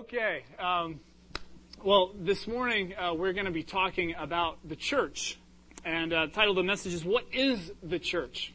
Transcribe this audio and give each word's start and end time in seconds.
Okay. 0.00 0.44
Um, 0.58 0.98
well, 1.84 2.12
this 2.18 2.46
morning 2.46 2.94
uh, 2.96 3.12
we're 3.12 3.34
going 3.34 3.44
to 3.44 3.50
be 3.50 3.62
talking 3.62 4.14
about 4.18 4.56
the 4.66 4.74
church. 4.74 5.38
And 5.84 6.10
uh, 6.10 6.24
the 6.24 6.32
title 6.32 6.52
of 6.52 6.56
the 6.56 6.62
message 6.62 6.94
is 6.94 7.04
What 7.04 7.26
is 7.34 7.70
the 7.82 7.98
Church? 7.98 8.54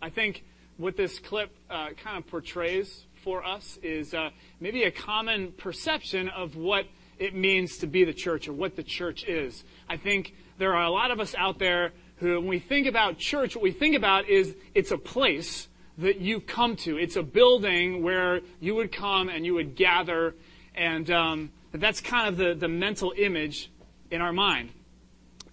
I 0.00 0.08
think 0.08 0.42
what 0.78 0.96
this 0.96 1.18
clip 1.18 1.54
uh, 1.68 1.88
kind 2.02 2.16
of 2.16 2.26
portrays 2.26 3.04
for 3.22 3.46
us 3.46 3.78
is 3.82 4.14
uh, 4.14 4.30
maybe 4.58 4.84
a 4.84 4.90
common 4.90 5.52
perception 5.52 6.30
of 6.30 6.56
what 6.56 6.86
it 7.18 7.34
means 7.34 7.76
to 7.78 7.86
be 7.86 8.04
the 8.04 8.14
church 8.14 8.48
or 8.48 8.54
what 8.54 8.74
the 8.74 8.82
church 8.82 9.22
is. 9.24 9.64
I 9.90 9.98
think 9.98 10.34
there 10.56 10.74
are 10.74 10.84
a 10.84 10.90
lot 10.90 11.10
of 11.10 11.20
us 11.20 11.34
out 11.34 11.58
there 11.58 11.92
who, 12.16 12.40
when 12.40 12.48
we 12.48 12.58
think 12.58 12.86
about 12.86 13.18
church, 13.18 13.54
what 13.54 13.62
we 13.62 13.70
think 13.70 13.96
about 13.96 14.30
is 14.30 14.56
it's 14.74 14.92
a 14.92 14.98
place 14.98 15.68
that 15.98 16.20
you 16.22 16.40
come 16.40 16.74
to. 16.76 16.96
It's 16.96 17.16
a 17.16 17.22
building 17.22 18.02
where 18.02 18.40
you 18.60 18.74
would 18.76 18.92
come 18.92 19.28
and 19.28 19.44
you 19.44 19.52
would 19.52 19.76
gather 19.76 20.34
and 20.76 21.10
um, 21.10 21.50
that's 21.72 22.00
kind 22.00 22.28
of 22.28 22.36
the, 22.36 22.54
the 22.54 22.68
mental 22.68 23.12
image 23.16 23.70
in 24.10 24.20
our 24.20 24.32
mind. 24.32 24.70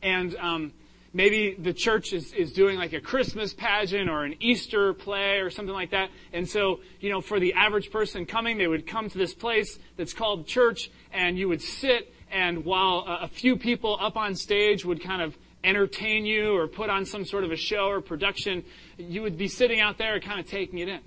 And 0.01 0.35
um, 0.35 0.73
maybe 1.13 1.55
the 1.57 1.73
church 1.73 2.13
is, 2.13 2.33
is 2.33 2.51
doing 2.51 2.77
like 2.77 2.93
a 2.93 3.01
Christmas 3.01 3.53
pageant 3.53 4.09
or 4.09 4.25
an 4.25 4.35
Easter 4.41 4.93
play 4.93 5.39
or 5.39 5.49
something 5.49 5.73
like 5.73 5.91
that. 5.91 6.09
And 6.33 6.47
so, 6.47 6.81
you 6.99 7.09
know, 7.09 7.21
for 7.21 7.39
the 7.39 7.53
average 7.53 7.91
person 7.91 8.25
coming, 8.25 8.57
they 8.57 8.67
would 8.67 8.85
come 8.85 9.09
to 9.09 9.17
this 9.17 9.33
place 9.33 9.79
that's 9.95 10.13
called 10.13 10.47
church 10.47 10.91
and 11.11 11.37
you 11.37 11.47
would 11.47 11.61
sit 11.61 12.13
and 12.31 12.65
while 12.65 13.05
a, 13.07 13.25
a 13.25 13.27
few 13.27 13.55
people 13.55 13.97
up 14.01 14.17
on 14.17 14.35
stage 14.35 14.83
would 14.83 15.01
kind 15.01 15.21
of 15.21 15.37
entertain 15.63 16.25
you 16.25 16.55
or 16.55 16.67
put 16.67 16.89
on 16.89 17.05
some 17.05 17.23
sort 17.23 17.43
of 17.43 17.51
a 17.51 17.55
show 17.55 17.87
or 17.87 18.01
production, 18.01 18.63
you 18.97 19.21
would 19.21 19.37
be 19.37 19.47
sitting 19.47 19.79
out 19.79 19.97
there 19.97 20.19
kind 20.19 20.39
of 20.39 20.47
taking 20.47 20.79
it 20.79 20.89
in. 20.89 20.99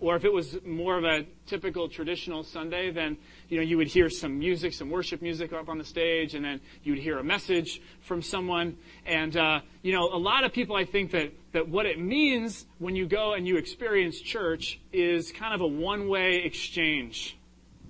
Or 0.00 0.16
if 0.16 0.24
it 0.24 0.32
was 0.32 0.58
more 0.64 0.98
of 0.98 1.04
a 1.04 1.24
typical 1.46 1.88
traditional 1.88 2.42
Sunday, 2.42 2.90
then 2.90 3.16
you 3.48 3.56
know 3.56 3.62
you 3.62 3.76
would 3.76 3.88
hear 3.88 4.10
some 4.10 4.38
music, 4.38 4.74
some 4.74 4.90
worship 4.90 5.22
music 5.22 5.52
up 5.52 5.68
on 5.68 5.78
the 5.78 5.84
stage, 5.84 6.34
and 6.34 6.44
then 6.44 6.60
you 6.82 6.92
would 6.92 7.02
hear 7.02 7.18
a 7.18 7.24
message 7.24 7.80
from 8.02 8.20
someone. 8.20 8.76
And 9.06 9.36
uh, 9.36 9.60
you 9.82 9.92
know, 9.92 10.08
a 10.12 10.18
lot 10.18 10.44
of 10.44 10.52
people, 10.52 10.76
I 10.76 10.84
think 10.84 11.12
that 11.12 11.32
that 11.52 11.68
what 11.68 11.86
it 11.86 11.98
means 11.98 12.66
when 12.78 12.96
you 12.96 13.06
go 13.06 13.34
and 13.34 13.46
you 13.46 13.56
experience 13.56 14.20
church 14.20 14.80
is 14.92 15.32
kind 15.32 15.54
of 15.54 15.60
a 15.60 15.66
one-way 15.66 16.42
exchange, 16.44 17.36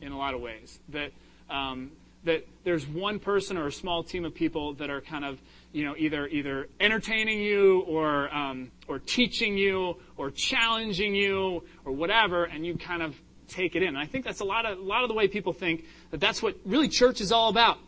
in 0.00 0.12
a 0.12 0.18
lot 0.18 0.34
of 0.34 0.41
ways. 0.41 0.78
That 0.91 1.12
um, 1.48 1.91
that 2.24 2.46
there's 2.64 2.86
one 2.86 3.18
person 3.18 3.56
or 3.56 3.66
a 3.66 3.72
small 3.72 4.02
team 4.02 4.24
of 4.24 4.34
people 4.34 4.74
that 4.74 4.91
are 4.91 5.00
kind 5.00 5.24
of 5.24 5.39
you 5.75 5.84
know, 5.84 5.97
either 5.98 6.28
either 6.28 6.69
entertaining 6.78 7.41
you 7.41 7.80
or 7.80 8.33
um, 8.33 8.70
or 8.86 9.00
teaching 9.00 9.58
you 9.58 9.97
or 10.17 10.30
challenging 10.30 11.17
you 11.17 11.64
or 11.84 11.92
whatever, 11.92 12.44
and 12.44 12.64
you 12.64 12.78
kind 12.78 13.03
of 13.03 13.17
take 13.48 13.75
it 13.75 13.83
in. 13.83 13.89
And 13.89 13.98
I 13.98 14.06
think 14.06 14.25
that's 14.25 14.39
a 14.39 14.45
lot 14.45 14.67
of 14.67 14.78
a 14.78 14.83
lot 14.83 15.02
of 15.02 15.08
the 15.08 15.14
way 15.14 15.27
people 15.27 15.52
think 15.52 15.84
that 16.12 16.20
that's 16.20 16.41
what 16.41 16.56
really 16.64 16.89
church 16.89 17.20
is 17.20 17.33
all 17.33 17.48
about. 17.48 17.78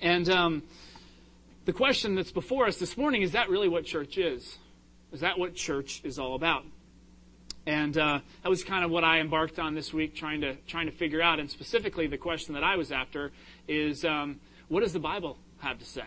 And 0.00 0.28
um, 0.30 0.62
the 1.64 1.72
question 1.72 2.14
that's 2.14 2.30
before 2.30 2.68
us 2.68 2.78
this 2.78 2.96
morning 2.96 3.22
is 3.22 3.32
that 3.32 3.50
really 3.50 3.68
what 3.68 3.84
church 3.84 4.16
is? 4.16 4.56
Is 5.12 5.20
that 5.20 5.36
what 5.36 5.56
church 5.56 6.00
is 6.04 6.16
all 6.20 6.36
about? 6.36 6.64
And 7.66 7.98
uh, 7.98 8.20
that 8.44 8.48
was 8.48 8.62
kind 8.62 8.84
of 8.84 8.92
what 8.92 9.02
I 9.02 9.18
embarked 9.18 9.58
on 9.58 9.74
this 9.74 9.92
week, 9.92 10.14
trying 10.14 10.42
to 10.42 10.54
trying 10.68 10.86
to 10.86 10.92
figure 10.92 11.20
out. 11.20 11.40
And 11.40 11.50
specifically, 11.50 12.06
the 12.06 12.18
question 12.18 12.54
that 12.54 12.62
I 12.62 12.76
was 12.76 12.92
after 12.92 13.32
is, 13.66 14.04
um, 14.04 14.38
what 14.68 14.80
does 14.80 14.92
the 14.92 15.00
Bible 15.00 15.38
have 15.58 15.80
to 15.80 15.84
say? 15.84 16.04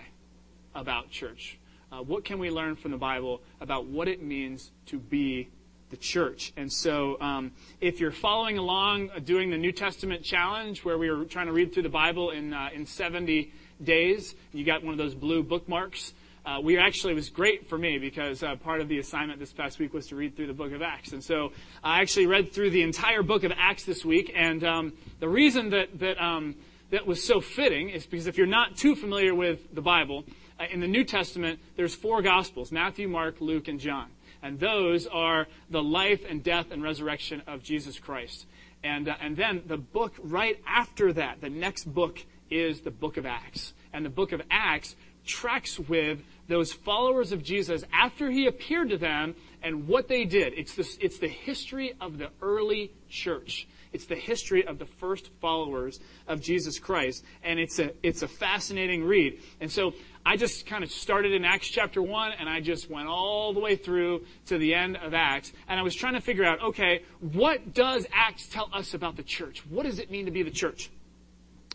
About 0.75 1.09
church? 1.09 1.59
Uh, 1.93 2.01
what 2.01 2.25
can 2.25 2.39
we 2.39 2.49
learn 2.49 2.75
from 2.75 2.89
the 2.89 2.97
Bible 2.97 3.41
about 3.61 3.85
what 3.85 4.07
it 4.07 4.21
means 4.21 4.71
to 4.87 4.97
be 4.97 5.47
the 5.91 5.97
church? 5.97 6.51
And 6.57 6.71
so, 6.71 7.21
um, 7.21 7.51
if 7.81 7.99
you're 7.99 8.11
following 8.11 8.57
along 8.57 9.11
uh, 9.11 9.19
doing 9.19 9.51
the 9.51 9.59
New 9.59 9.71
Testament 9.71 10.23
challenge, 10.23 10.83
where 10.83 10.97
we 10.97 11.11
were 11.11 11.25
trying 11.25 11.45
to 11.45 11.53
read 11.53 11.71
through 11.71 11.83
the 11.83 11.89
Bible 11.89 12.31
in 12.31 12.51
uh, 12.51 12.69
in 12.73 12.87
70 12.87 13.53
days, 13.83 14.33
you 14.53 14.65
got 14.65 14.83
one 14.83 14.93
of 14.93 14.97
those 14.97 15.13
blue 15.13 15.43
bookmarks. 15.43 16.13
Uh, 16.45 16.59
we 16.61 16.77
actually 16.79 17.13
was 17.13 17.29
great 17.29 17.69
for 17.69 17.77
me 17.77 17.99
because 17.99 18.41
uh, 18.41 18.55
part 18.55 18.81
of 18.81 18.87
the 18.87 18.97
assignment 18.97 19.39
this 19.39 19.53
past 19.53 19.79
week 19.79 19.93
was 19.93 20.07
to 20.07 20.15
read 20.15 20.35
through 20.35 20.47
the 20.47 20.53
book 20.53 20.73
of 20.73 20.81
Acts, 20.81 21.13
and 21.13 21.23
so 21.23 21.51
I 21.83 22.01
actually 22.01 22.25
read 22.25 22.53
through 22.53 22.71
the 22.71 22.81
entire 22.81 23.21
book 23.21 23.43
of 23.43 23.53
Acts 23.55 23.85
this 23.85 24.03
week. 24.03 24.31
And 24.35 24.63
um, 24.63 24.93
the 25.19 25.29
reason 25.29 25.69
that 25.69 25.99
that 25.99 26.19
um, 26.19 26.55
that 26.89 27.05
was 27.05 27.23
so 27.23 27.39
fitting 27.39 27.89
is 27.89 28.05
because 28.05 28.27
if 28.27 28.37
you're 28.37 28.47
not 28.47 28.77
too 28.77 28.95
familiar 28.95 29.33
with 29.33 29.73
the 29.73 29.81
Bible, 29.81 30.25
uh, 30.59 30.65
in 30.71 30.79
the 30.79 30.87
New 30.87 31.03
Testament, 31.03 31.59
there's 31.75 31.95
four 31.95 32.21
Gospels 32.21 32.71
Matthew, 32.71 33.07
Mark, 33.07 33.39
Luke, 33.39 33.67
and 33.67 33.79
John. 33.79 34.09
And 34.41 34.59
those 34.59 35.07
are 35.07 35.47
the 35.69 35.81
life 35.81 36.25
and 36.27 36.43
death 36.43 36.71
and 36.71 36.83
resurrection 36.83 37.41
of 37.47 37.63
Jesus 37.63 37.97
Christ. 37.97 38.45
And, 38.83 39.07
uh, 39.07 39.15
and 39.21 39.37
then 39.37 39.63
the 39.65 39.77
book 39.77 40.13
right 40.21 40.59
after 40.67 41.13
that, 41.13 41.39
the 41.39 41.49
next 41.49 41.85
book 41.85 42.19
is 42.49 42.81
the 42.81 42.91
book 42.91 43.17
of 43.17 43.25
Acts. 43.25 43.73
And 43.93 44.05
the 44.05 44.09
book 44.09 44.31
of 44.31 44.41
Acts 44.51 44.95
tracks 45.25 45.79
with 45.79 46.19
those 46.47 46.73
followers 46.73 47.31
of 47.31 47.43
Jesus 47.43 47.83
after 47.93 48.29
he 48.29 48.47
appeared 48.47 48.89
to 48.89 48.97
them 48.97 49.35
and 49.61 49.87
what 49.87 50.07
they 50.09 50.25
did. 50.25 50.53
It's, 50.55 50.75
this, 50.75 50.97
it's 50.99 51.19
the 51.19 51.29
history 51.29 51.93
of 52.01 52.17
the 52.17 52.29
early 52.41 52.91
church. 53.09 53.67
It's 53.93 54.05
the 54.05 54.15
history 54.15 54.65
of 54.65 54.79
the 54.79 54.85
first 54.85 55.29
followers 55.39 55.99
of 56.27 56.41
Jesus 56.41 56.79
Christ. 56.79 57.23
And 57.43 57.59
it's 57.59 57.79
a, 57.79 57.91
it's 58.01 58.23
a 58.23 58.27
fascinating 58.27 59.03
read. 59.03 59.39
And 59.61 59.71
so 59.71 59.93
I 60.25 60.35
just 60.35 60.65
kind 60.65 60.83
of 60.83 60.91
started 60.91 61.31
in 61.31 61.45
Acts 61.45 61.69
chapter 61.69 62.01
1 62.01 62.33
and 62.39 62.49
I 62.49 62.59
just 62.59 62.89
went 62.89 63.07
all 63.07 63.53
the 63.53 63.59
way 63.59 63.75
through 63.75 64.25
to 64.47 64.57
the 64.57 64.73
end 64.73 64.97
of 64.97 65.13
Acts. 65.13 65.53
And 65.67 65.79
I 65.79 65.83
was 65.83 65.95
trying 65.95 66.13
to 66.13 66.21
figure 66.21 66.43
out, 66.43 66.61
okay, 66.61 67.03
what 67.19 67.73
does 67.73 68.07
Acts 68.11 68.47
tell 68.47 68.69
us 68.73 68.93
about 68.93 69.15
the 69.15 69.23
church? 69.23 69.63
What 69.69 69.85
does 69.85 69.99
it 69.99 70.09
mean 70.09 70.25
to 70.25 70.31
be 70.31 70.43
the 70.43 70.51
church? 70.51 70.89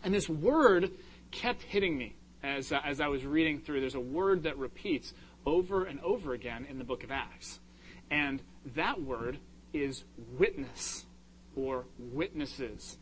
And 0.03 0.13
this 0.13 0.29
word 0.29 0.91
kept 1.31 1.63
hitting 1.63 1.97
me 1.97 2.15
as, 2.43 2.71
uh, 2.71 2.79
as 2.83 2.99
I 3.01 3.07
was 3.07 3.25
reading 3.25 3.59
through. 3.59 3.79
There's 3.79 3.95
a 3.95 3.99
word 3.99 4.43
that 4.43 4.57
repeats 4.57 5.13
over 5.45 5.85
and 5.85 5.99
over 6.01 6.33
again 6.33 6.65
in 6.69 6.77
the 6.77 6.83
book 6.83 7.03
of 7.03 7.11
Acts. 7.11 7.59
And 8.11 8.41
that 8.75 9.01
word 9.01 9.39
is 9.73 10.03
witness 10.37 11.05
or 11.55 11.85
witnesses. 11.97 12.97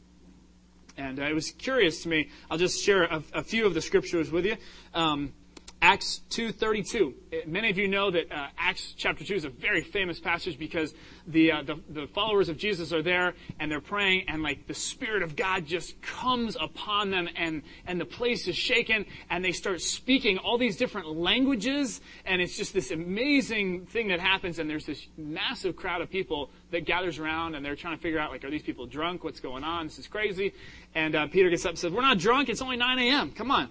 And 0.98 1.20
uh, 1.20 1.24
it 1.24 1.34
was 1.34 1.52
curious 1.52 2.02
to 2.04 2.10
me. 2.10 2.30
I'll 2.50 2.58
just 2.58 2.84
share 2.84 3.04
a, 3.04 3.24
a 3.34 3.44
few 3.44 3.66
of 3.66 3.74
the 3.74 3.82
scriptures 3.82 4.32
with 4.32 4.46
you. 4.46 4.58
Um, 4.94 5.34
Acts 5.80 6.22
2.32. 6.32 7.46
Many 7.48 7.70
of 7.70 7.78
you 7.78 7.88
know 7.88 8.10
that 8.10 8.32
uh, 8.32 8.48
Acts 8.58 8.96
chapter 8.98 9.24
2 9.24 9.36
is 9.36 9.46
a 9.46 9.50
very 9.50 9.84
famous 9.84 10.20
passage 10.20 10.58
because 10.58 10.94
the, 11.28 11.52
uh, 11.52 11.62
the, 11.62 11.80
the, 11.90 12.08
followers 12.08 12.50
of 12.50 12.58
Jesus 12.58 12.92
are 12.92 13.04
there 13.04 13.36
and 13.60 13.72
they're 13.72 13.80
praying 13.80 14.26
and 14.28 14.42
like 14.42 14.66
the 14.66 14.74
Spirit 14.74 15.22
of 15.22 15.36
God 15.36 15.68
just 15.68 16.02
comes 16.02 16.58
upon 16.60 17.12
them 17.12 17.30
and, 17.36 17.62
and 17.86 18.02
the 18.02 18.06
place 18.06 18.48
is 18.48 18.56
shaken 18.56 19.06
and 19.30 19.46
they 19.46 19.52
start 19.52 19.80
speaking 19.82 20.40
all 20.40 20.58
these 20.58 20.78
different 20.78 21.16
languages 21.16 22.02
and 22.26 22.42
it's 22.42 22.58
just 22.58 22.74
this 22.74 22.90
amazing 22.90 23.86
thing 23.86 24.08
that 24.08 24.20
happens 24.20 24.58
and 24.58 24.68
there's 24.68 24.86
this 24.86 25.06
massive 25.16 25.76
crowd 25.76 26.02
of 26.02 26.10
people 26.10 26.50
that 26.72 26.86
gathers 26.86 27.20
around 27.20 27.54
and 27.54 27.64
they're 27.64 27.76
trying 27.76 27.96
to 27.96 28.02
figure 28.02 28.20
out 28.20 28.32
like, 28.32 28.44
are 28.44 28.50
these 28.50 28.64
people 28.64 28.88
drunk? 28.88 29.24
What's 29.24 29.42
going 29.42 29.64
on? 29.64 29.86
This 29.86 30.00
is 30.00 30.08
crazy. 30.08 30.54
And 30.96 31.14
uh, 31.14 31.28
Peter 31.28 31.52
gets 31.52 31.66
up 31.66 31.72
and 31.72 31.80
says, 31.80 31.92
we're 31.92 32.02
not 32.02 32.18
drunk. 32.18 32.50
It's 32.50 32.64
only 32.64 32.78
9 32.78 32.98
a.m. 32.98 33.32
Come 33.32 33.52
on. 33.52 33.70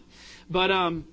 But, 0.48 0.70
um, 0.70 1.04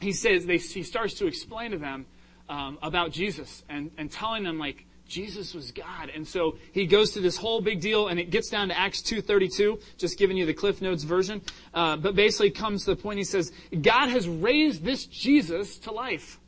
he 0.00 0.12
says, 0.12 0.46
they, 0.46 0.58
he 0.58 0.82
starts 0.82 1.14
to 1.14 1.26
explain 1.26 1.72
to 1.72 1.78
them 1.78 2.06
um, 2.48 2.78
about 2.82 3.12
Jesus 3.12 3.62
and, 3.68 3.90
and 3.96 4.10
telling 4.10 4.42
them, 4.42 4.58
like, 4.58 4.86
Jesus 5.10 5.54
was 5.54 5.72
God. 5.72 6.10
And 6.14 6.26
so 6.26 6.56
he 6.72 6.86
goes 6.86 7.12
through 7.12 7.22
this 7.22 7.36
whole 7.36 7.60
big 7.60 7.80
deal, 7.80 8.08
and 8.08 8.18
it 8.20 8.30
gets 8.30 8.48
down 8.48 8.68
to 8.68 8.78
Acts 8.78 9.02
2.32, 9.02 9.82
just 9.98 10.16
giving 10.18 10.36
you 10.36 10.46
the 10.46 10.54
Cliff 10.54 10.80
Notes 10.80 11.02
version. 11.02 11.42
Uh, 11.74 11.96
but 11.96 12.14
basically 12.14 12.50
comes 12.50 12.84
to 12.84 12.94
the 12.94 12.96
point, 12.96 13.18
he 13.18 13.24
says, 13.24 13.52
God 13.82 14.08
has 14.08 14.28
raised 14.28 14.84
this 14.84 15.04
Jesus 15.06 15.78
to 15.80 15.90
life. 15.90 16.38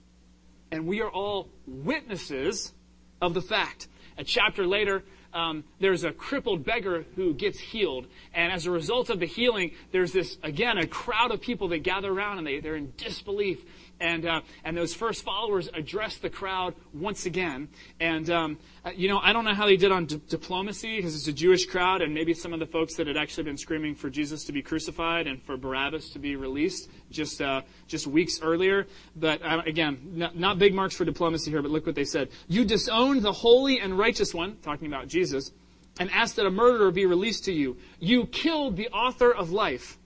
And 0.70 0.86
we 0.86 1.02
are 1.02 1.10
all 1.10 1.48
witnesses 1.66 2.72
of 3.20 3.34
the 3.34 3.42
fact. 3.42 3.88
A 4.18 4.24
chapter 4.24 4.66
later, 4.66 5.02
um, 5.34 5.64
there's 5.80 6.04
a 6.04 6.12
crippled 6.12 6.64
beggar 6.64 7.04
who 7.16 7.34
gets 7.34 7.58
healed. 7.58 8.06
And 8.34 8.52
as 8.52 8.66
a 8.66 8.70
result 8.70 9.10
of 9.10 9.20
the 9.20 9.26
healing, 9.26 9.72
there's 9.90 10.12
this, 10.12 10.38
again, 10.42 10.78
a 10.78 10.86
crowd 10.86 11.30
of 11.30 11.40
people 11.40 11.68
that 11.68 11.82
gather 11.82 12.12
around 12.12 12.38
and 12.38 12.46
they, 12.46 12.60
they're 12.60 12.76
in 12.76 12.92
disbelief. 12.96 13.64
And, 14.02 14.26
uh, 14.26 14.40
and 14.64 14.76
those 14.76 14.92
first 14.92 15.24
followers 15.24 15.70
address 15.72 16.16
the 16.16 16.28
crowd 16.28 16.74
once 16.92 17.24
again. 17.24 17.68
And, 18.00 18.28
um, 18.30 18.58
uh, 18.84 18.90
you 18.96 19.08
know, 19.08 19.20
I 19.22 19.32
don't 19.32 19.44
know 19.44 19.54
how 19.54 19.66
they 19.66 19.76
did 19.76 19.92
on 19.92 20.06
d- 20.06 20.20
diplomacy 20.28 20.96
because 20.96 21.14
it's 21.14 21.28
a 21.28 21.32
Jewish 21.32 21.66
crowd 21.66 22.02
and 22.02 22.12
maybe 22.12 22.34
some 22.34 22.52
of 22.52 22.58
the 22.58 22.66
folks 22.66 22.96
that 22.96 23.06
had 23.06 23.16
actually 23.16 23.44
been 23.44 23.56
screaming 23.56 23.94
for 23.94 24.10
Jesus 24.10 24.42
to 24.46 24.52
be 24.52 24.60
crucified 24.60 25.28
and 25.28 25.40
for 25.40 25.56
Barabbas 25.56 26.10
to 26.10 26.18
be 26.18 26.34
released 26.34 26.90
just, 27.12 27.40
uh, 27.40 27.62
just 27.86 28.08
weeks 28.08 28.40
earlier. 28.42 28.88
But 29.14 29.40
uh, 29.40 29.62
again, 29.64 30.00
not, 30.14 30.36
not 30.36 30.58
big 30.58 30.74
marks 30.74 30.96
for 30.96 31.04
diplomacy 31.04 31.52
here, 31.52 31.62
but 31.62 31.70
look 31.70 31.86
what 31.86 31.94
they 31.94 32.04
said. 32.04 32.30
You 32.48 32.64
disowned 32.64 33.22
the 33.22 33.32
holy 33.32 33.78
and 33.78 33.96
righteous 33.96 34.34
one, 34.34 34.56
talking 34.62 34.88
about 34.88 35.06
Jesus, 35.06 35.52
and 36.00 36.10
asked 36.10 36.34
that 36.36 36.46
a 36.46 36.50
murderer 36.50 36.90
be 36.90 37.06
released 37.06 37.44
to 37.44 37.52
you. 37.52 37.76
You 38.00 38.26
killed 38.26 38.76
the 38.76 38.88
author 38.88 39.32
of 39.32 39.52
life, 39.52 39.96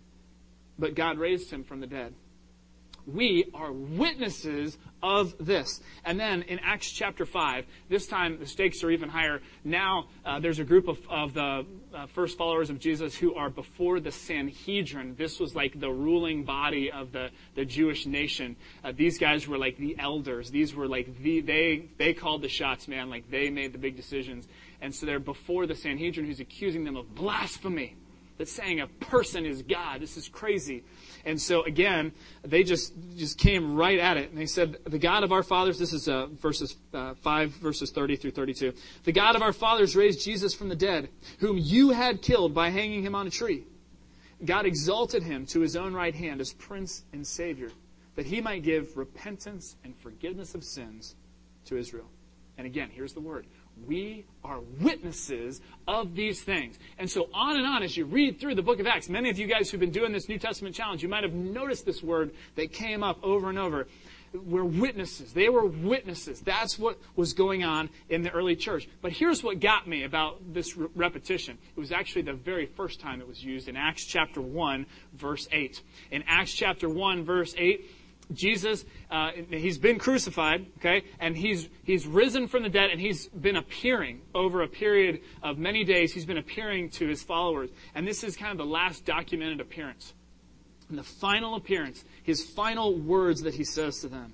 but 0.78 0.94
God 0.94 1.16
raised 1.16 1.50
him 1.50 1.64
from 1.64 1.80
the 1.80 1.86
dead 1.86 2.12
we 3.06 3.50
are 3.54 3.72
witnesses 3.72 4.78
of 5.02 5.34
this. 5.38 5.80
And 6.04 6.18
then 6.18 6.42
in 6.42 6.58
Acts 6.58 6.90
chapter 6.90 7.24
5, 7.24 7.64
this 7.88 8.06
time 8.06 8.38
the 8.38 8.46
stakes 8.46 8.82
are 8.82 8.90
even 8.90 9.08
higher. 9.08 9.40
Now 9.64 10.06
uh, 10.24 10.40
there's 10.40 10.58
a 10.58 10.64
group 10.64 10.88
of, 10.88 10.98
of 11.08 11.34
the 11.34 11.64
uh, 11.94 12.06
first 12.06 12.36
followers 12.36 12.70
of 12.70 12.78
Jesus 12.78 13.14
who 13.14 13.34
are 13.34 13.50
before 13.50 14.00
the 14.00 14.10
Sanhedrin. 14.10 15.14
This 15.16 15.38
was 15.38 15.54
like 15.54 15.78
the 15.78 15.90
ruling 15.90 16.44
body 16.44 16.90
of 16.90 17.12
the, 17.12 17.30
the 17.54 17.64
Jewish 17.64 18.06
nation. 18.06 18.56
Uh, 18.82 18.92
these 18.96 19.18
guys 19.18 19.46
were 19.46 19.58
like 19.58 19.76
the 19.76 19.96
elders. 19.98 20.50
These 20.50 20.74
were 20.74 20.88
like 20.88 21.18
the, 21.22 21.40
they, 21.40 21.88
they 21.98 22.14
called 22.14 22.42
the 22.42 22.48
shots, 22.48 22.88
man. 22.88 23.10
Like 23.10 23.30
they 23.30 23.50
made 23.50 23.72
the 23.72 23.78
big 23.78 23.96
decisions. 23.96 24.48
And 24.80 24.94
so 24.94 25.06
they're 25.06 25.18
before 25.18 25.66
the 25.66 25.74
Sanhedrin 25.74 26.26
who's 26.26 26.40
accusing 26.40 26.84
them 26.84 26.96
of 26.96 27.14
blasphemy. 27.14 27.96
That's 28.38 28.52
saying 28.52 28.80
a 28.80 28.86
person 28.86 29.46
is 29.46 29.62
God. 29.62 30.00
This 30.00 30.16
is 30.16 30.28
crazy. 30.28 30.84
And 31.24 31.40
so 31.40 31.62
again, 31.64 32.12
they 32.44 32.62
just 32.62 32.92
just 33.16 33.38
came 33.38 33.74
right 33.74 33.98
at 33.98 34.16
it, 34.16 34.30
and 34.30 34.38
they 34.38 34.46
said, 34.46 34.76
"The 34.84 34.98
God 34.98 35.24
of 35.24 35.32
our 35.32 35.42
fathers." 35.42 35.78
This 35.78 35.92
is 35.92 36.08
uh, 36.08 36.26
verses 36.26 36.76
uh, 36.92 37.14
five, 37.22 37.50
verses 37.52 37.90
thirty 37.90 38.16
through 38.16 38.32
thirty-two. 38.32 38.74
The 39.04 39.12
God 39.12 39.36
of 39.36 39.42
our 39.42 39.52
fathers 39.52 39.96
raised 39.96 40.22
Jesus 40.22 40.54
from 40.54 40.68
the 40.68 40.76
dead, 40.76 41.08
whom 41.38 41.56
you 41.58 41.90
had 41.90 42.22
killed 42.22 42.54
by 42.54 42.68
hanging 42.70 43.02
him 43.02 43.14
on 43.14 43.26
a 43.26 43.30
tree. 43.30 43.64
God 44.44 44.66
exalted 44.66 45.22
him 45.22 45.46
to 45.46 45.60
his 45.60 45.76
own 45.76 45.94
right 45.94 46.14
hand 46.14 46.42
as 46.42 46.52
Prince 46.52 47.04
and 47.12 47.26
Savior, 47.26 47.70
that 48.16 48.26
he 48.26 48.42
might 48.42 48.62
give 48.62 48.96
repentance 48.96 49.76
and 49.82 49.96
forgiveness 49.96 50.54
of 50.54 50.62
sins 50.62 51.16
to 51.64 51.78
Israel. 51.78 52.06
And 52.58 52.66
again, 52.66 52.90
here's 52.92 53.14
the 53.14 53.20
word 53.20 53.46
we 53.84 54.24
are 54.44 54.60
witnesses 54.80 55.60
of 55.86 56.14
these 56.14 56.42
things. 56.42 56.78
And 56.98 57.10
so 57.10 57.28
on 57.34 57.56
and 57.56 57.66
on 57.66 57.82
as 57.82 57.96
you 57.96 58.04
read 58.04 58.40
through 58.40 58.54
the 58.54 58.62
book 58.62 58.80
of 58.80 58.86
Acts, 58.86 59.08
many 59.08 59.30
of 59.30 59.38
you 59.38 59.46
guys 59.46 59.70
who've 59.70 59.80
been 59.80 59.90
doing 59.90 60.12
this 60.12 60.28
New 60.28 60.38
Testament 60.38 60.74
challenge, 60.74 61.02
you 61.02 61.08
might 61.08 61.24
have 61.24 61.34
noticed 61.34 61.84
this 61.84 62.02
word 62.02 62.32
that 62.54 62.72
came 62.72 63.02
up 63.02 63.18
over 63.22 63.48
and 63.48 63.58
over. 63.58 63.86
We're 64.32 64.64
witnesses. 64.64 65.32
They 65.32 65.48
were 65.48 65.64
witnesses. 65.64 66.40
That's 66.40 66.78
what 66.78 66.98
was 67.14 67.32
going 67.32 67.64
on 67.64 67.88
in 68.08 68.22
the 68.22 68.30
early 68.30 68.56
church. 68.56 68.88
But 69.00 69.12
here's 69.12 69.42
what 69.42 69.60
got 69.60 69.86
me 69.86 70.04
about 70.04 70.52
this 70.52 70.76
re- 70.76 70.88
repetition. 70.94 71.58
It 71.76 71.80
was 71.80 71.92
actually 71.92 72.22
the 72.22 72.34
very 72.34 72.66
first 72.66 73.00
time 73.00 73.20
it 73.20 73.28
was 73.28 73.42
used 73.42 73.68
in 73.68 73.76
Acts 73.76 74.04
chapter 74.04 74.40
1, 74.40 74.86
verse 75.14 75.48
8. 75.52 75.80
In 76.10 76.24
Acts 76.26 76.52
chapter 76.52 76.88
1, 76.88 77.24
verse 77.24 77.54
8, 77.56 77.88
Jesus, 78.32 78.84
uh, 79.10 79.30
he's 79.50 79.78
been 79.78 79.98
crucified, 79.98 80.66
okay, 80.78 81.04
and 81.20 81.36
he's 81.36 81.68
he's 81.84 82.06
risen 82.06 82.48
from 82.48 82.64
the 82.64 82.68
dead, 82.68 82.90
and 82.90 83.00
he's 83.00 83.28
been 83.28 83.56
appearing 83.56 84.22
over 84.34 84.62
a 84.62 84.68
period 84.68 85.20
of 85.42 85.58
many 85.58 85.84
days. 85.84 86.12
He's 86.12 86.26
been 86.26 86.38
appearing 86.38 86.90
to 86.90 87.06
his 87.06 87.22
followers, 87.22 87.70
and 87.94 88.06
this 88.06 88.24
is 88.24 88.36
kind 88.36 88.50
of 88.50 88.58
the 88.58 88.66
last 88.66 89.04
documented 89.04 89.60
appearance. 89.60 90.12
And 90.88 90.98
the 90.98 91.04
final 91.04 91.54
appearance, 91.54 92.04
his 92.22 92.44
final 92.44 92.96
words 92.96 93.42
that 93.42 93.54
he 93.54 93.64
says 93.64 94.00
to 94.00 94.08
them. 94.08 94.32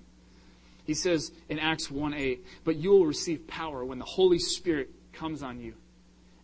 He 0.85 0.95
says 0.95 1.31
in 1.49 1.59
Acts 1.59 1.91
1 1.91 2.15
8, 2.15 2.45
But 2.65 2.77
you 2.77 2.91
will 2.91 3.07
receive 3.07 3.47
power 3.47 3.85
when 3.85 3.99
the 3.99 4.05
Holy 4.05 4.39
Spirit 4.39 4.91
comes 5.13 5.43
on 5.43 5.61
you, 5.61 5.75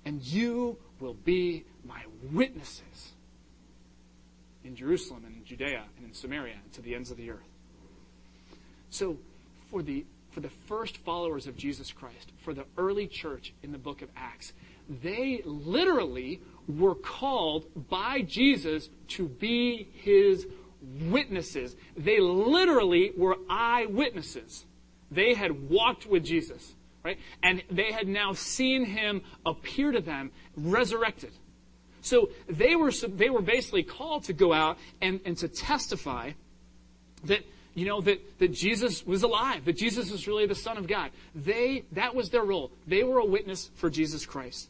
and 0.04 0.22
you 0.22 0.78
will 1.00 1.14
be 1.14 1.64
my 1.84 2.02
witnesses 2.30 3.14
in 4.64 4.76
Jerusalem 4.76 5.24
and 5.26 5.36
in 5.36 5.44
Judea 5.44 5.84
and 5.96 6.06
in 6.06 6.12
Samaria 6.12 6.56
and 6.62 6.72
to 6.72 6.82
the 6.82 6.94
ends 6.94 7.10
of 7.10 7.16
the 7.16 7.30
earth. 7.30 7.48
So, 8.90 9.18
for 9.70 9.82
the, 9.82 10.04
for 10.30 10.40
the 10.40 10.50
first 10.66 10.96
followers 10.98 11.46
of 11.46 11.56
Jesus 11.56 11.92
Christ, 11.92 12.32
for 12.42 12.54
the 12.54 12.64
early 12.76 13.06
church 13.06 13.52
in 13.62 13.72
the 13.72 13.78
book 13.78 14.02
of 14.02 14.08
Acts, 14.16 14.52
they 15.02 15.42
literally 15.44 16.40
were 16.66 16.94
called 16.94 17.66
by 17.88 18.22
Jesus 18.22 18.88
to 19.08 19.28
be 19.28 19.88
his 19.92 20.46
witnesses. 20.82 21.76
They 21.96 22.20
literally 22.20 23.12
were 23.16 23.36
eyewitnesses. 23.50 24.64
They 25.10 25.34
had 25.34 25.68
walked 25.68 26.06
with 26.06 26.24
Jesus, 26.24 26.74
right? 27.04 27.18
And 27.42 27.62
they 27.70 27.92
had 27.92 28.08
now 28.08 28.32
seen 28.32 28.84
him 28.84 29.22
appear 29.44 29.92
to 29.92 30.00
them 30.00 30.30
resurrected. 30.56 31.32
So 32.00 32.30
they 32.48 32.76
were, 32.76 32.90
they 32.90 33.30
were 33.30 33.42
basically 33.42 33.82
called 33.82 34.24
to 34.24 34.32
go 34.32 34.52
out 34.52 34.78
and, 35.00 35.20
and 35.24 35.36
to 35.38 35.48
testify 35.48 36.32
that, 37.24 37.44
you 37.74 37.86
know, 37.86 38.00
that, 38.00 38.38
that 38.38 38.52
Jesus 38.52 39.06
was 39.06 39.22
alive, 39.22 39.64
that 39.64 39.76
Jesus 39.76 40.10
was 40.10 40.26
really 40.26 40.46
the 40.46 40.54
Son 40.54 40.76
of 40.76 40.86
God. 40.86 41.10
They, 41.34 41.84
that 41.92 42.14
was 42.14 42.30
their 42.30 42.44
role. 42.44 42.70
They 42.86 43.02
were 43.02 43.18
a 43.18 43.24
witness 43.24 43.70
for 43.76 43.90
Jesus 43.90 44.26
Christ. 44.26 44.68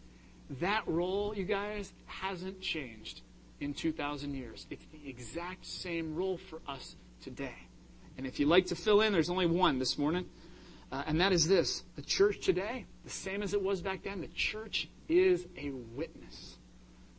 That 0.61 0.83
role, 0.87 1.35
you 1.37 1.45
guys, 1.45 1.93
hasn't 2.07 2.61
changed 2.61 3.21
in 3.61 3.75
2,000 3.75 4.35
years. 4.35 4.67
It's 4.71 4.85
the 4.93 5.09
exact 5.09 5.67
same 5.67 6.15
role 6.15 6.39
for 6.39 6.61
us 6.67 6.97
today. 7.23 7.55
And 8.17 8.27
if 8.27 8.41
you'd 8.41 8.49
like 8.49 8.67
to 8.67 8.75
fill 8.75 9.01
in, 9.03 9.13
there's 9.13 9.31
only 9.31 9.47
one 9.47 9.79
this 9.79 9.99
morning. 9.99 10.27
Uh, 10.91 11.03
and 11.07 11.21
that 11.21 11.33
is 11.33 11.47
this 11.47 11.83
the 11.97 12.03
church 12.03 12.41
today, 12.41 12.87
the 13.05 13.11
same 13.11 13.43
as 13.43 13.53
it 13.53 13.63
was 13.63 13.83
back 13.83 14.03
then, 14.03 14.21
the 14.21 14.29
church 14.29 14.89
is 15.09 15.47
a 15.57 15.71
witness. 15.71 16.58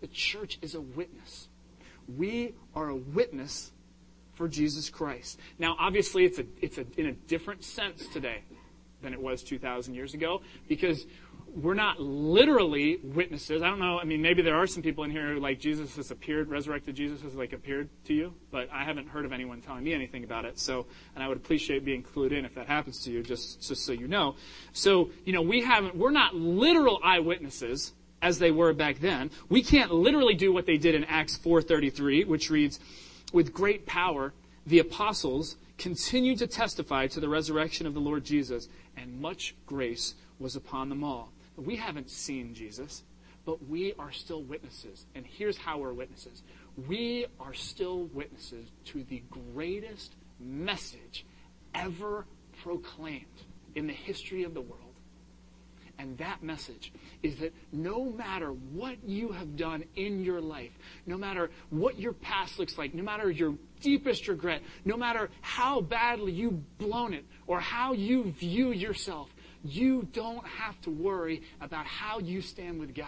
The 0.02 0.08
church 0.08 0.60
is 0.62 0.76
a 0.76 0.82
witness. 0.82 1.48
We 2.18 2.56
are 2.76 2.90
a 2.90 2.96
witness 2.96 3.72
for 4.34 4.48
Jesus 4.48 4.90
Christ. 4.90 5.40
Now, 5.60 5.76
obviously, 5.80 6.26
it's, 6.26 6.40
a, 6.40 6.46
it's 6.62 6.78
a, 6.78 6.86
in 6.98 7.08
a 7.08 7.12
different 7.12 7.64
sense 7.64 8.08
today 8.08 8.44
than 9.02 9.14
it 9.14 9.22
was 9.22 9.44
2,000 9.44 9.94
years 9.94 10.14
ago 10.14 10.42
because 10.68 11.06
we're 11.56 11.74
not 11.74 12.00
literally 12.00 13.00
witnesses. 13.04 13.62
I 13.62 13.70
don't 13.70 13.80
know. 13.80 14.00
I 14.00 14.04
mean, 14.04 14.22
maybe 14.22 14.42
there 14.42 14.56
are 14.56 14.68
some 14.68 14.84
people 14.84 15.04
in 15.04 15.12
here 15.12 15.34
who, 15.34 15.40
like, 15.40 15.60
Jesus 15.60 15.96
has 15.96 16.12
appeared, 16.12 16.50
resurrected 16.50 16.96
Jesus 16.96 17.22
has, 17.22 17.36
like, 17.36 17.54
appeared 17.54 17.90
to 18.06 18.14
you, 18.14 18.34
but 18.52 18.70
I 18.72 18.84
haven't 18.84 19.08
heard 19.08 19.26
of 19.26 19.34
anyone 19.34 19.62
telling 19.62 19.84
me 19.84 19.94
anything 19.94 20.24
about 20.24 20.46
it. 20.46 20.60
So, 20.60 20.86
and 21.16 21.24
I 21.24 21.28
would 21.28 21.38
appreciate 21.38 21.84
being 21.84 22.04
clued 22.04 22.32
in 22.32 22.46
if 22.46 22.56
that 22.56 22.68
happens 22.68 23.04
to 23.04 23.12
you, 23.12 23.24
just, 23.24 23.68
just 23.68 23.86
so 23.86 23.92
you 23.92 24.08
know. 24.08 24.36
So, 24.74 25.10
you 25.26 25.34
know, 25.34 25.42
we 25.42 25.62
haven't, 25.62 25.96
we're 25.96 26.12
not 26.12 26.36
literal 26.36 27.00
eyewitnesses 27.04 27.94
as 28.22 28.40
they 28.40 28.52
were 28.52 28.74
back 28.74 29.00
then. 29.00 29.32
We 29.48 29.64
can't 29.64 29.94
literally 29.94 30.36
do 30.36 30.52
what 30.52 30.66
they 30.66 30.78
did 30.78 30.96
in 30.96 31.04
Acts 31.06 31.38
4:33, 31.38 32.24
which 32.24 32.50
reads, 32.50 32.80
"With 33.32 33.54
great 33.54 33.86
power 33.86 34.34
the 34.66 34.80
apostles 34.80 35.56
continued 35.78 36.38
to 36.40 36.48
testify 36.48 37.08
to 37.08 37.20
the 37.20 37.30
resurrection 37.30 37.88
of 37.88 37.94
the 37.94 38.02
Lord 38.02 38.26
Jesus, 38.26 38.68
and 38.96 39.22
much 39.22 39.56
grace 39.66 40.16
was 40.38 40.56
upon 40.56 40.90
them 40.90 41.04
all." 41.04 41.32
We 41.56 41.78
haven't 41.78 42.10
seen 42.10 42.54
Jesus, 42.54 43.04
but 43.46 43.68
we 43.68 43.94
are 43.94 44.12
still 44.12 44.44
witnesses. 44.44 45.06
And 45.16 45.26
here's 45.26 45.58
how 45.58 45.80
we're 45.80 45.94
witnesses. 45.94 46.44
We 46.88 47.26
are 47.40 47.54
still 47.54 48.04
witnesses 48.06 48.70
to 48.86 49.04
the 49.04 49.22
greatest 49.30 50.16
message 50.40 51.26
ever 51.74 52.26
proclaimed 52.62 53.26
in 53.76 53.88
the 53.88 53.94
history 53.94 54.44
of 54.44 54.54
the 54.54 54.62
world. 54.62 54.89
And 56.00 56.18
that 56.18 56.42
message 56.42 56.94
is 57.22 57.36
that 57.40 57.54
no 57.74 58.06
matter 58.06 58.52
what 58.52 59.04
you 59.04 59.34
have 59.34 59.58
done 59.58 59.84
in 59.98 60.24
your 60.24 60.40
life, 60.40 60.72
no 61.06 61.18
matter 61.18 61.52
what 61.70 62.00
your 62.00 62.14
past 62.14 62.58
looks 62.58 62.78
like, 62.78 62.94
no 62.94 63.04
matter 63.04 63.30
your 63.30 63.56
deepest 63.82 64.30
regret, 64.30 64.62
no 64.86 64.96
matter 64.96 65.30
how 65.42 65.82
badly 65.82 66.32
you've 66.32 66.78
blown 66.78 67.14
it 67.14 67.26
or 67.48 67.60
how 67.60 67.92
you 67.92 68.32
view 68.32 68.72
yourself, 68.72 69.30
you 69.62 70.08
don't 70.14 70.48
have 70.48 70.80
to 70.82 70.90
worry 70.90 71.42
about 71.60 71.86
how 71.86 72.20
you 72.20 72.42
stand 72.42 72.80
with 72.80 72.96
God. 72.96 73.08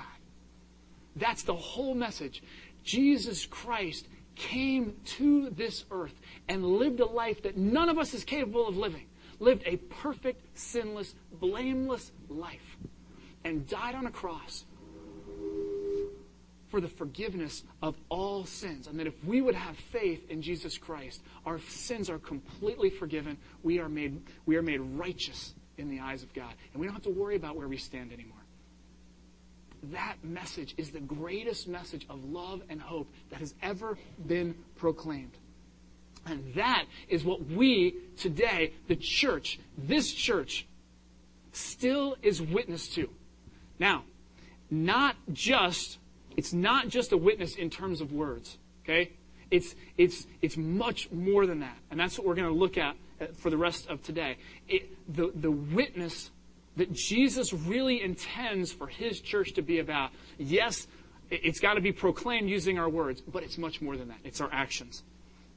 That's 1.16 1.44
the 1.44 1.56
whole 1.56 1.96
message. 1.96 2.44
Jesus 2.84 3.46
Christ 3.46 4.06
came 4.36 4.98
to 5.06 5.50
this 5.52 5.86
earth 5.92 6.20
and 6.50 6.66
lived 6.66 7.00
a 7.00 7.06
life 7.06 7.44
that 7.44 7.56
none 7.56 7.88
of 7.88 7.98
us 7.98 8.14
is 8.14 8.26
capable 8.26 8.68
of 8.68 8.76
living 8.76 9.06
lived 9.42 9.64
a 9.66 9.76
perfect, 9.76 10.58
sinless, 10.58 11.14
blameless 11.34 12.12
life, 12.30 12.78
and 13.44 13.68
died 13.68 13.96
on 13.96 14.06
a 14.06 14.12
cross 14.12 14.66
for 16.70 16.80
the 16.80 16.88
forgiveness 16.88 17.64
of 17.82 17.96
all 18.08 18.46
sins. 18.46 18.88
And 18.88 18.98
that 19.00 19.08
if 19.08 19.26
we 19.26 19.42
would 19.42 19.56
have 19.56 19.76
faith 19.76 20.30
in 20.30 20.42
Jesus 20.42 20.78
Christ, 20.78 21.22
our 21.46 21.60
sins 21.60 22.10
are 22.10 22.20
completely 22.20 22.90
forgiven. 22.90 23.38
We 23.62 23.80
are 23.80 23.90
made, 23.90 24.22
we 24.46 24.56
are 24.56 24.62
made 24.62 24.80
righteous 24.80 25.54
in 25.78 25.90
the 25.90 26.00
eyes 26.00 26.24
of 26.24 26.34
God. 26.34 26.54
And 26.72 26.80
we 26.80 26.88
don't 26.88 26.94
have 26.94 27.04
to 27.04 27.10
worry 27.10 27.36
about 27.36 27.58
where 27.58 27.68
we 27.68 27.78
stand 27.78 28.14
anymore. 28.14 28.38
That 29.92 30.18
message 30.24 30.76
is 30.78 30.92
the 30.92 31.00
greatest 31.00 31.68
message 31.68 32.06
of 32.10 32.24
love 32.24 32.62
and 32.70 32.80
hope 32.80 33.12
that 33.32 33.40
has 33.40 33.56
ever 33.64 33.98
been 34.28 34.56
proclaimed. 34.76 35.36
And 36.26 36.54
that 36.56 36.86
is 37.10 37.24
what 37.24 37.46
we 37.48 37.96
today, 38.18 38.74
the 38.88 38.96
church, 38.96 39.60
this 39.78 40.12
church, 40.12 40.68
still 41.52 42.16
is 42.22 42.42
witness 42.42 42.88
to. 42.90 43.10
Now, 43.80 44.04
not 44.70 45.16
just, 45.34 45.98
it's 46.38 46.54
not 46.54 46.88
just 46.88 47.12
a 47.12 47.18
witness 47.18 47.56
in 47.56 47.70
terms 47.70 48.02
of 48.02 48.14
words, 48.14 48.58
okay? 48.84 49.12
It's, 49.50 49.76
it's, 49.98 50.28
it's 50.42 50.56
much 50.56 51.12
more 51.12 51.46
than 51.46 51.60
that. 51.60 51.78
And 51.90 52.00
that's 52.00 52.18
what 52.18 52.26
we're 52.26 52.36
going 52.36 52.48
to 52.48 52.58
look 52.58 52.78
at 52.78 52.96
uh, 53.20 53.26
for 53.36 53.50
the 53.50 53.58
rest 53.58 53.88
of 53.90 54.02
today. 54.02 54.38
It, 54.70 54.90
the, 55.14 55.32
the 55.36 55.52
witness 55.52 56.32
that 56.78 56.94
Jesus 56.94 57.52
really 57.52 58.02
intends 58.02 58.72
for 58.72 58.88
his 58.88 59.20
church 59.20 59.54
to 59.54 59.62
be 59.62 59.80
about. 59.80 60.12
Yes, 60.38 60.88
it's 61.30 61.60
got 61.60 61.74
to 61.74 61.82
be 61.82 61.92
proclaimed 61.92 62.50
using 62.50 62.80
our 62.80 62.90
words, 62.90 63.22
but 63.22 63.44
it's 63.44 63.58
much 63.58 63.82
more 63.82 63.98
than 63.98 64.08
that. 64.08 64.20
It's 64.24 64.40
our 64.40 64.50
actions. 64.54 65.04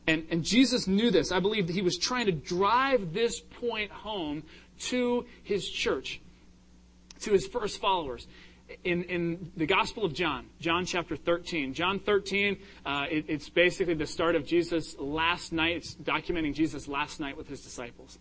And, 0.06 0.26
and 0.30 0.44
Jesus 0.44 0.86
knew 0.86 1.10
this. 1.10 1.32
I 1.32 1.40
believe 1.40 1.66
that 1.66 1.72
he 1.72 1.82
was 1.82 1.96
trying 1.96 2.26
to 2.26 2.32
drive 2.32 3.12
this 3.12 3.40
point 3.40 3.90
home 3.90 4.42
to 4.80 5.24
his 5.42 5.68
church, 5.68 6.20
to 7.20 7.32
his 7.32 7.46
first 7.46 7.80
followers. 7.80 8.26
In, 8.82 9.04
in 9.04 9.52
the 9.56 9.66
Gospel 9.66 10.04
of 10.04 10.14
John, 10.14 10.46
John 10.60 10.86
chapter 10.86 11.16
13. 11.16 11.74
John 11.74 12.00
13, 12.00 12.56
uh, 12.84 13.06
it, 13.10 13.26
it's 13.28 13.48
basically 13.48 13.94
the 13.94 14.06
start 14.06 14.36
of 14.36 14.46
Jesus' 14.46 14.96
last 14.98 15.52
night. 15.52 15.76
It's 15.76 15.94
documenting 15.94 16.54
Jesus' 16.54 16.88
last 16.88 17.20
night 17.20 17.36
with 17.36 17.48
his 17.48 17.60
disciples. 17.60 18.18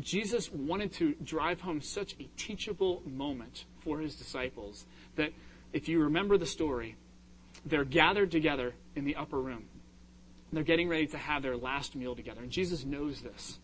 Jesus 0.00 0.50
wanted 0.52 0.92
to 0.94 1.14
drive 1.22 1.60
home 1.60 1.80
such 1.80 2.14
a 2.20 2.28
teachable 2.36 3.02
moment 3.04 3.64
for 3.80 3.98
his 3.98 4.14
disciples 4.14 4.86
that 5.16 5.32
if 5.72 5.88
you 5.88 6.00
remember 6.00 6.38
the 6.38 6.46
story, 6.46 6.96
they're 7.66 7.84
gathered 7.84 8.30
together 8.30 8.74
in 8.94 9.04
the 9.04 9.16
upper 9.16 9.40
room. 9.40 9.64
They're 10.52 10.62
getting 10.64 10.88
ready 10.88 11.06
to 11.08 11.18
have 11.18 11.42
their 11.42 11.56
last 11.56 11.94
meal 11.94 12.14
together. 12.16 12.42
And 12.42 12.50
Jesus 12.50 12.84
knows 12.84 13.20
this. 13.20 13.58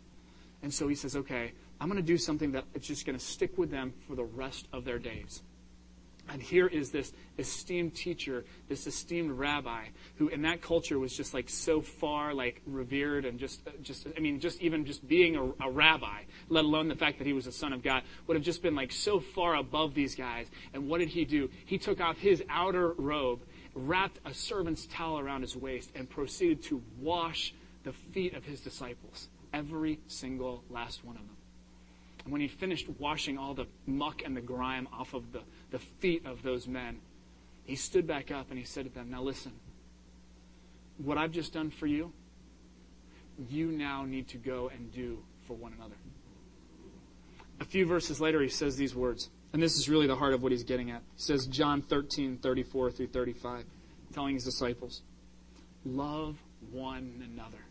And 0.62 0.72
so 0.72 0.88
he 0.88 0.94
says, 0.94 1.16
okay, 1.16 1.52
I'm 1.80 1.88
going 1.88 2.00
to 2.00 2.06
do 2.06 2.18
something 2.18 2.52
that 2.52 2.64
it's 2.74 2.86
just 2.86 3.06
going 3.06 3.18
to 3.18 3.24
stick 3.24 3.58
with 3.58 3.70
them 3.70 3.92
for 4.06 4.14
the 4.14 4.24
rest 4.24 4.66
of 4.72 4.84
their 4.84 4.98
days. 4.98 5.42
And 6.28 6.40
here 6.40 6.66
is 6.66 6.90
this 6.90 7.12
esteemed 7.36 7.94
teacher, 7.94 8.44
this 8.68 8.86
esteemed 8.86 9.32
rabbi, 9.32 9.88
who 10.16 10.28
in 10.28 10.42
that 10.42 10.62
culture 10.62 10.98
was 10.98 11.14
just 11.14 11.34
like 11.34 11.50
so 11.50 11.82
far 11.82 12.32
like 12.32 12.62
revered 12.66 13.26
and 13.26 13.38
just, 13.38 13.60
uh, 13.66 13.72
just 13.82 14.06
I 14.16 14.20
mean, 14.20 14.40
just 14.40 14.60
even 14.62 14.86
just 14.86 15.06
being 15.06 15.36
a, 15.36 15.66
a 15.66 15.70
rabbi, 15.70 16.22
let 16.48 16.64
alone 16.64 16.88
the 16.88 16.94
fact 16.94 17.18
that 17.18 17.26
he 17.26 17.34
was 17.34 17.46
a 17.46 17.52
son 17.52 17.74
of 17.74 17.82
God, 17.82 18.04
would 18.26 18.36
have 18.36 18.44
just 18.44 18.62
been 18.62 18.74
like 18.74 18.90
so 18.90 19.20
far 19.20 19.54
above 19.54 19.94
these 19.94 20.14
guys. 20.14 20.46
And 20.72 20.88
what 20.88 20.98
did 20.98 21.08
he 21.10 21.26
do? 21.26 21.50
He 21.66 21.76
took 21.76 22.00
off 22.00 22.16
his 22.16 22.42
outer 22.48 22.92
robe 22.92 23.42
wrapped 23.74 24.20
a 24.24 24.32
servant's 24.32 24.86
towel 24.86 25.18
around 25.18 25.42
his 25.42 25.56
waist, 25.56 25.90
and 25.94 26.08
proceeded 26.08 26.62
to 26.64 26.82
wash 27.00 27.54
the 27.82 27.92
feet 27.92 28.34
of 28.34 28.44
his 28.44 28.60
disciples, 28.60 29.28
every 29.52 30.00
single 30.06 30.62
last 30.70 31.04
one 31.04 31.16
of 31.16 31.22
them. 31.22 31.36
And 32.24 32.32
when 32.32 32.40
he 32.40 32.48
finished 32.48 32.88
washing 32.98 33.36
all 33.36 33.54
the 33.54 33.66
muck 33.86 34.22
and 34.24 34.36
the 34.36 34.40
grime 34.40 34.88
off 34.92 35.12
of 35.12 35.32
the, 35.32 35.42
the 35.70 35.78
feet 35.78 36.24
of 36.24 36.42
those 36.42 36.66
men, 36.66 37.00
he 37.64 37.76
stood 37.76 38.06
back 38.06 38.30
up 38.30 38.50
and 38.50 38.58
he 38.58 38.64
said 38.64 38.84
to 38.84 38.90
them, 38.90 39.10
Now 39.10 39.22
listen, 39.22 39.52
what 40.98 41.18
I've 41.18 41.32
just 41.32 41.52
done 41.52 41.70
for 41.70 41.86
you, 41.86 42.12
you 43.50 43.72
now 43.72 44.04
need 44.04 44.28
to 44.28 44.38
go 44.38 44.70
and 44.74 44.92
do 44.92 45.18
for 45.46 45.54
one 45.54 45.72
another. 45.76 45.96
A 47.60 47.64
few 47.64 47.86
verses 47.86 48.20
later, 48.20 48.40
he 48.40 48.48
says 48.48 48.76
these 48.76 48.94
words. 48.94 49.28
And 49.54 49.62
this 49.62 49.78
is 49.78 49.88
really 49.88 50.08
the 50.08 50.16
heart 50.16 50.34
of 50.34 50.42
what 50.42 50.50
he's 50.50 50.64
getting 50.64 50.90
at. 50.90 51.00
He 51.14 51.22
says, 51.22 51.46
John 51.46 51.80
13, 51.80 52.38
34 52.38 52.90
through 52.90 53.06
35, 53.06 53.64
telling 54.12 54.34
his 54.34 54.42
disciples, 54.42 55.02
Love 55.84 56.36
one 56.72 57.22
another. 57.24 57.64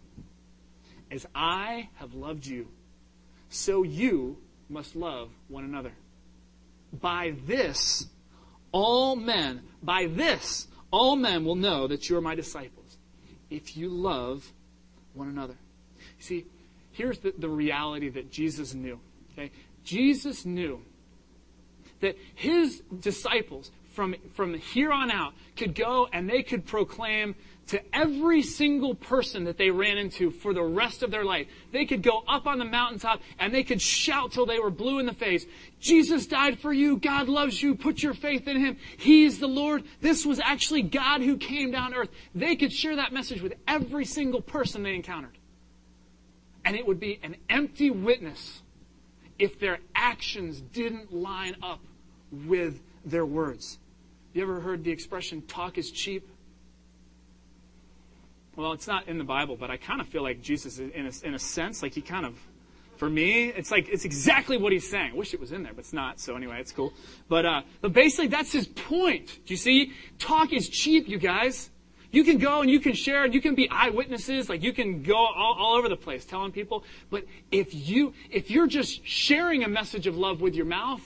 As 1.11 1.27
I 1.35 1.89
have 1.95 2.13
loved 2.13 2.45
you, 2.45 2.69
so 3.49 3.83
you 3.83 4.37
must 4.69 4.95
love 4.95 5.29
one 5.49 5.65
another. 5.65 5.91
By 6.93 7.33
this, 7.45 8.07
all 8.71 9.17
men, 9.17 9.63
by 9.83 10.05
this, 10.05 10.67
all 10.89 11.17
men 11.17 11.43
will 11.43 11.55
know 11.55 11.87
that 11.87 12.09
you 12.09 12.15
are 12.15 12.21
my 12.21 12.33
disciples, 12.33 12.97
if 13.49 13.75
you 13.75 13.89
love 13.89 14.53
one 15.13 15.27
another. 15.27 15.57
See, 16.19 16.45
here's 16.93 17.19
the, 17.19 17.33
the 17.37 17.49
reality 17.49 18.07
that 18.07 18.31
Jesus 18.31 18.73
knew. 18.73 19.01
Okay? 19.33 19.51
Jesus 19.83 20.45
knew 20.45 20.81
that 22.03 22.17
his 22.35 22.83
disciples 22.99 23.71
from, 23.93 24.15
from 24.33 24.53
here 24.55 24.91
on 24.91 25.09
out 25.09 25.33
could 25.55 25.73
go 25.73 26.07
and 26.11 26.29
they 26.29 26.43
could 26.43 26.65
proclaim 26.65 27.35
to 27.67 27.81
every 27.95 28.41
single 28.41 28.93
person 28.93 29.45
that 29.45 29.57
they 29.57 29.69
ran 29.69 29.97
into 29.97 30.31
for 30.31 30.53
the 30.53 30.61
rest 30.61 31.01
of 31.01 31.11
their 31.11 31.23
life. 31.23 31.47
They 31.71 31.85
could 31.85 32.03
go 32.03 32.21
up 32.27 32.45
on 32.45 32.59
the 32.59 32.65
mountaintop 32.65 33.21
and 33.39 33.53
they 33.53 33.63
could 33.63 33.81
shout 33.81 34.33
till 34.33 34.45
they 34.45 34.59
were 34.59 34.69
blue 34.69 34.99
in 34.99 35.05
the 35.05 35.13
face. 35.13 35.45
Jesus 35.79 36.27
died 36.27 36.59
for 36.59 36.73
you. 36.73 36.97
God 36.97 37.29
loves 37.29 37.63
you. 37.63 37.75
Put 37.75 38.03
your 38.03 38.13
faith 38.13 38.49
in 38.49 38.59
him. 38.59 38.77
He 38.97 39.23
is 39.23 39.39
the 39.39 39.47
Lord. 39.47 39.83
This 40.01 40.25
was 40.25 40.41
actually 40.41 40.81
God 40.81 41.21
who 41.21 41.37
came 41.37 41.71
down 41.71 41.91
to 41.91 41.99
earth. 41.99 42.09
They 42.35 42.57
could 42.57 42.73
share 42.73 42.97
that 42.97 43.13
message 43.13 43.41
with 43.41 43.53
every 43.65 44.03
single 44.03 44.41
person 44.41 44.83
they 44.83 44.95
encountered. 44.95 45.37
And 46.65 46.75
it 46.75 46.85
would 46.85 46.99
be 46.99 47.19
an 47.23 47.37
empty 47.49 47.91
witness 47.91 48.61
if 49.39 49.57
their 49.57 49.79
actions 49.95 50.59
didn't 50.59 51.13
line 51.13 51.55
up 51.63 51.79
with 52.47 52.81
their 53.05 53.25
words. 53.25 53.77
You 54.33 54.41
ever 54.41 54.59
heard 54.59 54.83
the 54.83 54.91
expression, 54.91 55.41
talk 55.43 55.77
is 55.77 55.91
cheap? 55.91 56.27
Well, 58.55 58.73
it's 58.73 58.87
not 58.87 59.07
in 59.07 59.17
the 59.17 59.23
Bible, 59.23 59.55
but 59.55 59.71
I 59.71 59.77
kind 59.77 60.01
of 60.01 60.07
feel 60.07 60.23
like 60.23 60.41
Jesus, 60.41 60.79
in 60.79 60.91
a, 61.07 61.27
in 61.27 61.33
a 61.33 61.39
sense, 61.39 61.81
like 61.81 61.93
he 61.93 62.01
kind 62.01 62.25
of, 62.25 62.35
for 62.97 63.09
me, 63.09 63.49
it's 63.49 63.71
like, 63.71 63.89
it's 63.89 64.05
exactly 64.05 64.57
what 64.57 64.71
he's 64.71 64.89
saying. 64.89 65.11
I 65.13 65.15
wish 65.15 65.33
it 65.33 65.39
was 65.39 65.51
in 65.51 65.63
there, 65.63 65.73
but 65.73 65.79
it's 65.79 65.93
not, 65.93 66.19
so 66.19 66.35
anyway, 66.35 66.59
it's 66.59 66.71
cool. 66.71 66.93
But, 67.27 67.45
uh, 67.45 67.61
but 67.81 67.93
basically, 67.93 68.27
that's 68.27 68.51
his 68.51 68.67
point. 68.67 69.27
Do 69.45 69.53
you 69.53 69.57
see? 69.57 69.93
Talk 70.19 70.53
is 70.53 70.69
cheap, 70.69 71.07
you 71.07 71.17
guys. 71.17 71.69
You 72.11 72.23
can 72.23 72.37
go 72.37 72.61
and 72.61 72.69
you 72.69 72.79
can 72.79 72.93
share 72.93 73.23
and 73.23 73.33
you 73.33 73.41
can 73.41 73.55
be 73.55 73.67
eyewitnesses, 73.71 74.47
like 74.47 74.61
you 74.61 74.71
can 74.71 75.01
go 75.01 75.15
all, 75.15 75.55
all 75.57 75.75
over 75.75 75.89
the 75.89 75.97
place 75.97 76.23
telling 76.25 76.51
people. 76.51 76.83
But 77.09 77.25
if 77.51 77.73
you, 77.73 78.13
if 78.29 78.51
you're 78.51 78.67
just 78.67 79.03
sharing 79.03 79.63
a 79.63 79.67
message 79.67 80.05
of 80.05 80.15
love 80.15 80.39
with 80.39 80.53
your 80.53 80.67
mouth, 80.67 81.01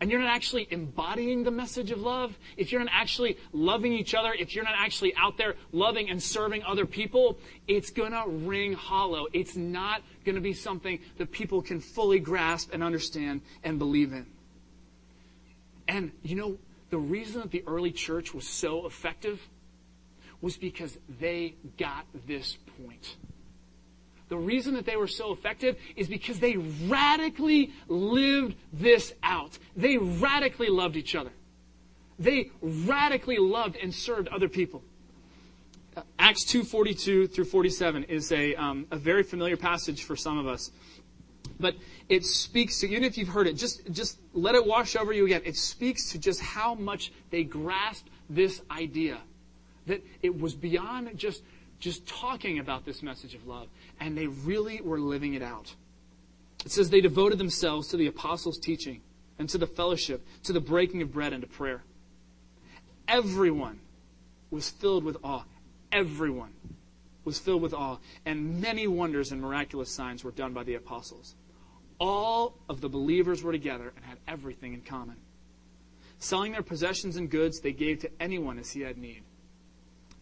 and 0.00 0.10
you're 0.10 0.20
not 0.20 0.30
actually 0.34 0.66
embodying 0.70 1.44
the 1.44 1.50
message 1.50 1.90
of 1.90 2.00
love, 2.00 2.36
if 2.56 2.72
you're 2.72 2.80
not 2.80 2.92
actually 2.92 3.36
loving 3.52 3.92
each 3.92 4.14
other, 4.14 4.32
if 4.32 4.54
you're 4.54 4.64
not 4.64 4.74
actually 4.76 5.14
out 5.14 5.36
there 5.36 5.56
loving 5.72 6.08
and 6.08 6.22
serving 6.22 6.62
other 6.62 6.86
people, 6.86 7.38
it's 7.68 7.90
going 7.90 8.12
to 8.12 8.24
ring 8.26 8.72
hollow. 8.72 9.26
It's 9.34 9.56
not 9.56 10.02
going 10.24 10.36
to 10.36 10.40
be 10.40 10.54
something 10.54 11.00
that 11.18 11.30
people 11.30 11.60
can 11.60 11.80
fully 11.80 12.18
grasp 12.18 12.70
and 12.72 12.82
understand 12.82 13.42
and 13.62 13.78
believe 13.78 14.12
in. 14.12 14.26
And 15.86 16.12
you 16.22 16.36
know, 16.36 16.58
the 16.88 16.98
reason 16.98 17.42
that 17.42 17.50
the 17.50 17.62
early 17.66 17.92
church 17.92 18.32
was 18.32 18.48
so 18.48 18.86
effective 18.86 19.40
was 20.40 20.56
because 20.56 20.96
they 21.20 21.56
got 21.76 22.06
this 22.26 22.56
point. 22.82 23.16
The 24.30 24.38
reason 24.38 24.74
that 24.74 24.86
they 24.86 24.96
were 24.96 25.08
so 25.08 25.32
effective 25.32 25.76
is 25.96 26.06
because 26.08 26.38
they 26.38 26.56
radically 26.56 27.72
lived 27.88 28.54
this 28.72 29.12
out. 29.24 29.58
They 29.76 29.98
radically 29.98 30.68
loved 30.68 30.96
each 30.96 31.16
other. 31.16 31.32
They 32.16 32.52
radically 32.62 33.38
loved 33.38 33.76
and 33.76 33.92
served 33.92 34.28
other 34.28 34.48
people. 34.48 34.84
Uh, 35.96 36.02
Acts 36.16 36.44
2:42 36.44 37.26
through 37.26 37.44
47 37.44 38.04
is 38.04 38.30
a, 38.30 38.54
um, 38.54 38.86
a 38.92 38.96
very 38.96 39.24
familiar 39.24 39.56
passage 39.56 40.04
for 40.04 40.14
some 40.14 40.38
of 40.38 40.46
us, 40.46 40.70
but 41.58 41.74
it 42.08 42.24
speaks 42.24 42.78
to 42.80 42.88
even 42.88 43.02
if 43.02 43.18
you've 43.18 43.28
heard 43.28 43.48
it, 43.48 43.54
just 43.54 43.90
just 43.90 44.20
let 44.32 44.54
it 44.54 44.64
wash 44.64 44.94
over 44.94 45.12
you 45.12 45.24
again. 45.24 45.42
It 45.44 45.56
speaks 45.56 46.12
to 46.12 46.18
just 46.18 46.40
how 46.40 46.76
much 46.76 47.12
they 47.30 47.42
grasped 47.42 48.08
this 48.28 48.62
idea 48.70 49.18
that 49.86 50.06
it 50.22 50.38
was 50.38 50.54
beyond 50.54 51.18
just 51.18 51.42
just 51.80 52.06
talking 52.06 52.58
about 52.58 52.84
this 52.84 53.02
message 53.02 53.34
of 53.34 53.46
love, 53.46 53.68
and 53.98 54.16
they 54.16 54.26
really 54.26 54.80
were 54.80 55.00
living 55.00 55.34
it 55.34 55.42
out. 55.42 55.74
It 56.64 56.70
says 56.70 56.90
they 56.90 57.00
devoted 57.00 57.38
themselves 57.38 57.88
to 57.88 57.96
the 57.96 58.06
apostles' 58.06 58.58
teaching 58.58 59.00
and 59.38 59.48
to 59.48 59.58
the 59.58 59.66
fellowship, 59.66 60.24
to 60.44 60.52
the 60.52 60.60
breaking 60.60 61.00
of 61.00 61.12
bread 61.12 61.32
and 61.32 61.42
to 61.42 61.48
prayer. 61.48 61.82
Everyone 63.08 63.80
was 64.50 64.68
filled 64.68 65.04
with 65.04 65.16
awe. 65.24 65.44
Everyone 65.90 66.52
was 67.24 67.38
filled 67.38 67.62
with 67.62 67.74
awe, 67.74 67.98
and 68.26 68.60
many 68.60 68.86
wonders 68.86 69.32
and 69.32 69.40
miraculous 69.40 69.90
signs 69.90 70.22
were 70.22 70.30
done 70.30 70.52
by 70.52 70.62
the 70.62 70.74
apostles. 70.74 71.34
All 71.98 72.54
of 72.68 72.80
the 72.80 72.88
believers 72.88 73.42
were 73.42 73.52
together 73.52 73.92
and 73.96 74.04
had 74.04 74.18
everything 74.28 74.74
in 74.74 74.82
common. 74.82 75.16
Selling 76.18 76.52
their 76.52 76.62
possessions 76.62 77.16
and 77.16 77.30
goods, 77.30 77.60
they 77.60 77.72
gave 77.72 78.00
to 78.00 78.10
anyone 78.20 78.58
as 78.58 78.70
he 78.70 78.82
had 78.82 78.98
need. 78.98 79.22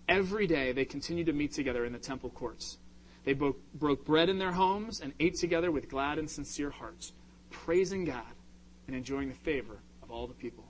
Every 0.09 0.47
day 0.47 0.73
they 0.73 0.85
continued 0.85 1.27
to 1.27 1.33
meet 1.33 1.53
together 1.53 1.85
in 1.85 1.93
the 1.93 1.99
temple 1.99 2.31
courts. 2.31 2.79
They 3.25 3.35
broke, 3.35 4.07
bread 4.07 4.31
in 4.31 4.39
their 4.39 4.53
homes 4.53 5.01
and 5.01 5.13
ate 5.21 5.37
together 5.37 5.71
with 5.71 5.91
glad 5.91 6.19
and 6.19 6.31
sincere 6.31 6.71
hearts, 6.71 7.13
praising 7.51 8.07
God 8.07 8.25
and 8.87 8.97
enjoying 8.97 9.29
the 9.29 9.35
favor 9.35 9.79
of 10.03 10.11
all 10.11 10.27
the 10.27 10.35
people. 10.35 10.65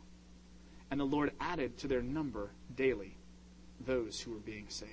And 0.91 0.99
the 0.99 1.05
Lord 1.05 1.31
added 1.41 1.79
to 1.79 1.87
their 1.87 2.03
number 2.03 2.51
daily 2.75 3.17
those 3.87 4.21
who 4.21 4.33
were 4.33 4.41
being 4.41 4.67
saved. 4.69 4.91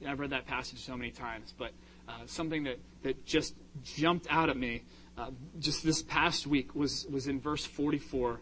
Yeah, 0.00 0.12
I've 0.12 0.20
read 0.20 0.30
that 0.30 0.46
passage 0.46 0.78
so 0.78 0.96
many 0.96 1.10
times, 1.10 1.52
but 1.58 1.72
uh, 2.08 2.12
something 2.26 2.64
that, 2.64 2.78
that 3.02 3.26
just 3.26 3.54
jumped 3.82 4.26
out 4.30 4.48
at 4.48 4.56
me 4.56 4.82
uh, 5.18 5.30
just 5.58 5.84
this 5.84 6.02
past 6.02 6.46
week 6.46 6.74
was, 6.74 7.06
was 7.10 7.26
in 7.26 7.40
verse 7.40 7.66
44, 7.66 8.40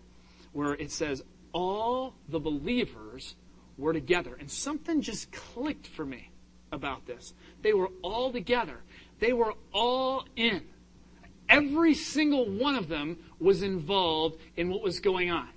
where 0.52 0.74
it 0.74 0.92
says, 0.92 1.22
All 1.52 2.14
the 2.28 2.38
believers 2.38 3.34
were 3.78 3.92
together. 3.92 4.36
And 4.38 4.50
something 4.50 5.00
just 5.00 5.32
clicked 5.32 5.86
for 5.86 6.04
me 6.04 6.30
about 6.72 7.06
this. 7.06 7.32
They 7.62 7.72
were 7.72 7.88
all 8.02 8.32
together, 8.32 8.78
they 9.20 9.32
were 9.32 9.54
all 9.72 10.26
in. 10.36 10.62
Every 11.48 11.94
single 11.94 12.46
one 12.46 12.74
of 12.74 12.88
them 12.88 13.16
was 13.40 13.62
involved 13.62 14.38
in 14.56 14.68
what 14.68 14.82
was 14.82 15.00
going 15.00 15.30
on. 15.30 15.48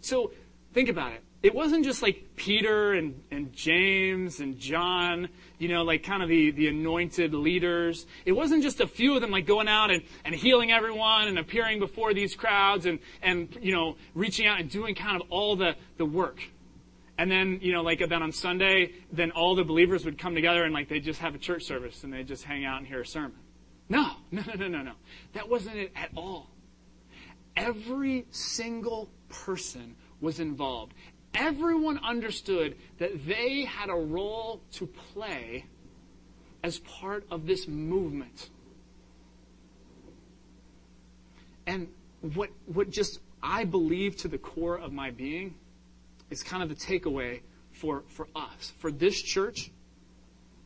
So 0.00 0.30
think 0.72 0.88
about 0.88 1.12
it. 1.12 1.24
it 1.42 1.54
wasn't 1.54 1.84
just 1.84 2.02
like 2.02 2.36
Peter 2.36 2.92
and, 2.92 3.20
and 3.30 3.52
James 3.52 4.40
and 4.40 4.58
John, 4.58 5.28
you 5.58 5.68
know, 5.68 5.82
like 5.82 6.04
kind 6.04 6.22
of 6.22 6.28
the, 6.28 6.50
the 6.52 6.68
anointed 6.68 7.34
leaders. 7.34 8.06
It 8.24 8.32
wasn't 8.32 8.62
just 8.62 8.80
a 8.80 8.86
few 8.86 9.14
of 9.14 9.20
them 9.20 9.30
like 9.30 9.46
going 9.46 9.66
out 9.68 9.90
and, 9.90 10.02
and 10.24 10.34
healing 10.34 10.70
everyone 10.70 11.28
and 11.28 11.38
appearing 11.38 11.80
before 11.80 12.14
these 12.14 12.36
crowds 12.36 12.86
and, 12.86 13.00
and, 13.20 13.56
you 13.60 13.74
know, 13.74 13.96
reaching 14.14 14.46
out 14.46 14.60
and 14.60 14.70
doing 14.70 14.94
kind 14.94 15.20
of 15.20 15.28
all 15.30 15.56
the, 15.56 15.74
the 15.96 16.04
work. 16.04 16.40
And 17.18 17.30
then, 17.30 17.58
you 17.60 17.72
know, 17.72 17.82
like 17.82 17.98
then 18.08 18.22
on 18.22 18.32
Sunday, 18.32 18.92
then 19.12 19.32
all 19.32 19.56
the 19.56 19.64
believers 19.64 20.04
would 20.04 20.18
come 20.18 20.34
together 20.34 20.64
and 20.64 20.72
like 20.72 20.88
they 20.88 21.00
just 21.00 21.20
have 21.20 21.34
a 21.34 21.38
church 21.38 21.64
service 21.64 22.04
and 22.04 22.12
they 22.12 22.22
just 22.22 22.44
hang 22.44 22.64
out 22.64 22.78
and 22.78 22.86
hear 22.86 23.00
a 23.00 23.06
sermon. 23.06 23.38
No, 23.88 24.12
no, 24.30 24.42
no, 24.46 24.54
no, 24.54 24.68
no, 24.68 24.82
no. 24.82 24.92
That 25.32 25.48
wasn't 25.48 25.76
it 25.76 25.92
at 25.96 26.10
all. 26.16 26.50
Every 27.56 28.26
single 28.30 29.10
person 29.28 29.96
was 30.20 30.38
involved 30.38 30.94
everyone 31.34 31.98
understood 32.02 32.76
that 32.98 33.26
they 33.26 33.64
had 33.64 33.88
a 33.88 33.94
role 33.94 34.60
to 34.72 34.86
play 34.86 35.64
as 36.62 36.78
part 36.80 37.24
of 37.30 37.46
this 37.46 37.68
movement. 37.68 38.50
And 41.66 41.88
what, 42.20 42.50
what 42.66 42.90
just 42.90 43.20
I 43.42 43.64
believe 43.64 44.16
to 44.16 44.28
the 44.28 44.38
core 44.38 44.78
of 44.78 44.92
my 44.92 45.10
being 45.10 45.54
is 46.30 46.42
kind 46.42 46.62
of 46.62 46.68
the 46.68 46.74
takeaway 46.74 47.40
for, 47.72 48.04
for 48.08 48.28
us, 48.34 48.72
for 48.78 48.90
this 48.90 49.20
church. 49.20 49.70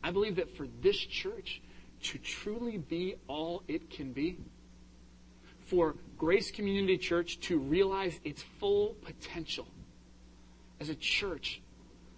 I 0.03 0.11
believe 0.11 0.35
that 0.35 0.55
for 0.55 0.67
this 0.81 0.97
church 0.97 1.61
to 2.03 2.17
truly 2.17 2.77
be 2.77 3.15
all 3.27 3.63
it 3.67 3.89
can 3.89 4.11
be, 4.11 4.37
for 5.65 5.95
Grace 6.17 6.51
Community 6.51 6.97
Church 6.97 7.39
to 7.41 7.57
realize 7.57 8.19
its 8.23 8.43
full 8.59 8.95
potential, 9.01 9.67
as 10.79 10.89
a 10.89 10.95
church 10.95 11.61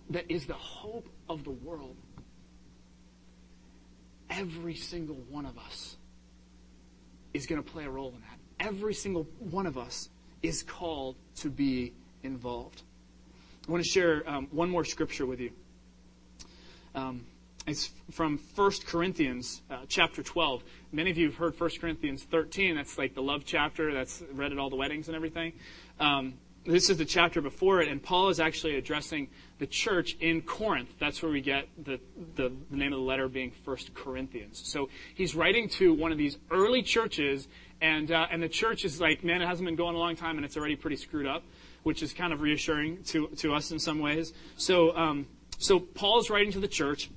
that 0.10 0.26
is 0.30 0.46
the 0.46 0.54
hope 0.54 1.08
of 1.30 1.44
the 1.44 1.52
world, 1.52 1.96
every 4.30 4.76
single 4.76 5.16
one 5.30 5.46
of 5.46 5.58
us 5.58 5.98
is 7.34 7.46
going 7.46 7.62
to 7.62 7.72
play 7.72 7.86
a 7.86 7.90
role 7.90 8.10
in 8.16 8.22
that. 8.22 8.68
Every 8.68 8.94
single 8.94 9.24
one 9.40 9.68
of 9.68 9.78
us 9.78 10.10
is 10.42 10.64
called 10.64 11.16
to 11.38 11.50
be 11.50 11.94
involved. 12.24 12.82
I 13.68 13.72
want 13.72 13.84
to 13.84 13.90
share 13.90 14.30
um, 14.30 14.48
one 14.52 14.70
more 14.70 14.86
scripture 14.86 15.26
with 15.26 15.40
you. 15.40 15.52
Um, 16.94 17.26
it's 17.66 17.90
from 18.12 18.40
1 18.54 18.72
Corinthians 18.86 19.64
uh, 19.72 19.86
chapter 19.88 20.22
12. 20.22 20.64
Many 20.92 21.10
of 21.10 21.18
you 21.18 21.28
have 21.28 21.36
heard 21.36 21.60
1 21.60 21.70
Corinthians 21.82 22.24
13. 22.24 22.76
That's 22.76 23.00
like 23.00 23.16
the 23.16 23.24
love 23.24 23.42
chapter. 23.44 23.92
That's 23.92 24.22
read 24.34 24.52
at 24.52 24.60
all 24.60 24.70
the 24.70 24.76
weddings 24.76 25.08
and 25.08 25.16
everything. 25.16 25.54
Um, 26.00 26.36
this 26.68 26.92
is 26.92 26.98
the 26.98 27.06
chapter 27.06 27.42
before 27.42 27.82
it, 27.82 27.88
and 27.88 28.02
Paul 28.02 28.30
is 28.30 28.40
actually 28.40 28.76
addressing 28.76 29.30
the 29.60 29.68
church 29.68 30.16
in 30.20 30.42
Corinth. 30.42 30.90
That's 31.00 31.22
where 31.22 31.32
we 31.32 31.42
get 31.42 31.68
the, 31.84 32.00
the, 32.36 32.52
the, 32.70 32.78
name 32.78 32.94
of 32.94 33.00
the 33.00 33.06
letter 33.06 33.28
being 33.28 33.52
First 33.64 33.94
Corinthians. 33.94 34.62
So 34.66 34.90
he's 35.14 35.36
writing 35.36 35.70
to 35.70 35.94
one 35.94 36.12
of 36.12 36.18
these 36.18 36.38
early 36.52 36.82
churches, 36.82 37.48
and, 37.82 38.12
uh, 38.12 38.28
and 38.32 38.42
the 38.42 38.50
church 38.50 38.84
is 38.84 39.00
like, 39.00 39.24
man, 39.24 39.42
it 39.42 39.48
hasn't 39.48 39.66
been 39.66 39.76
going 39.76 39.96
a 39.96 40.00
long 40.00 40.16
time, 40.16 40.38
and 40.38 40.46
it's 40.46 40.58
already 40.58 40.76
pretty 40.76 40.98
screwed 40.98 41.28
up, 41.28 41.44
which 41.86 42.02
is 42.02 42.14
kind 42.14 42.34
of 42.34 42.42
reassuring 42.42 43.04
to, 43.04 43.28
to 43.28 43.54
us 43.54 43.72
in 43.72 43.78
some 43.78 44.00
ways. 44.00 44.34
So, 44.58 44.98
um, 44.98 45.28
so 45.60 45.80
Paul's 45.80 46.32
writing 46.32 46.52
to 46.54 46.60
the 46.60 46.68
church, 46.68 47.12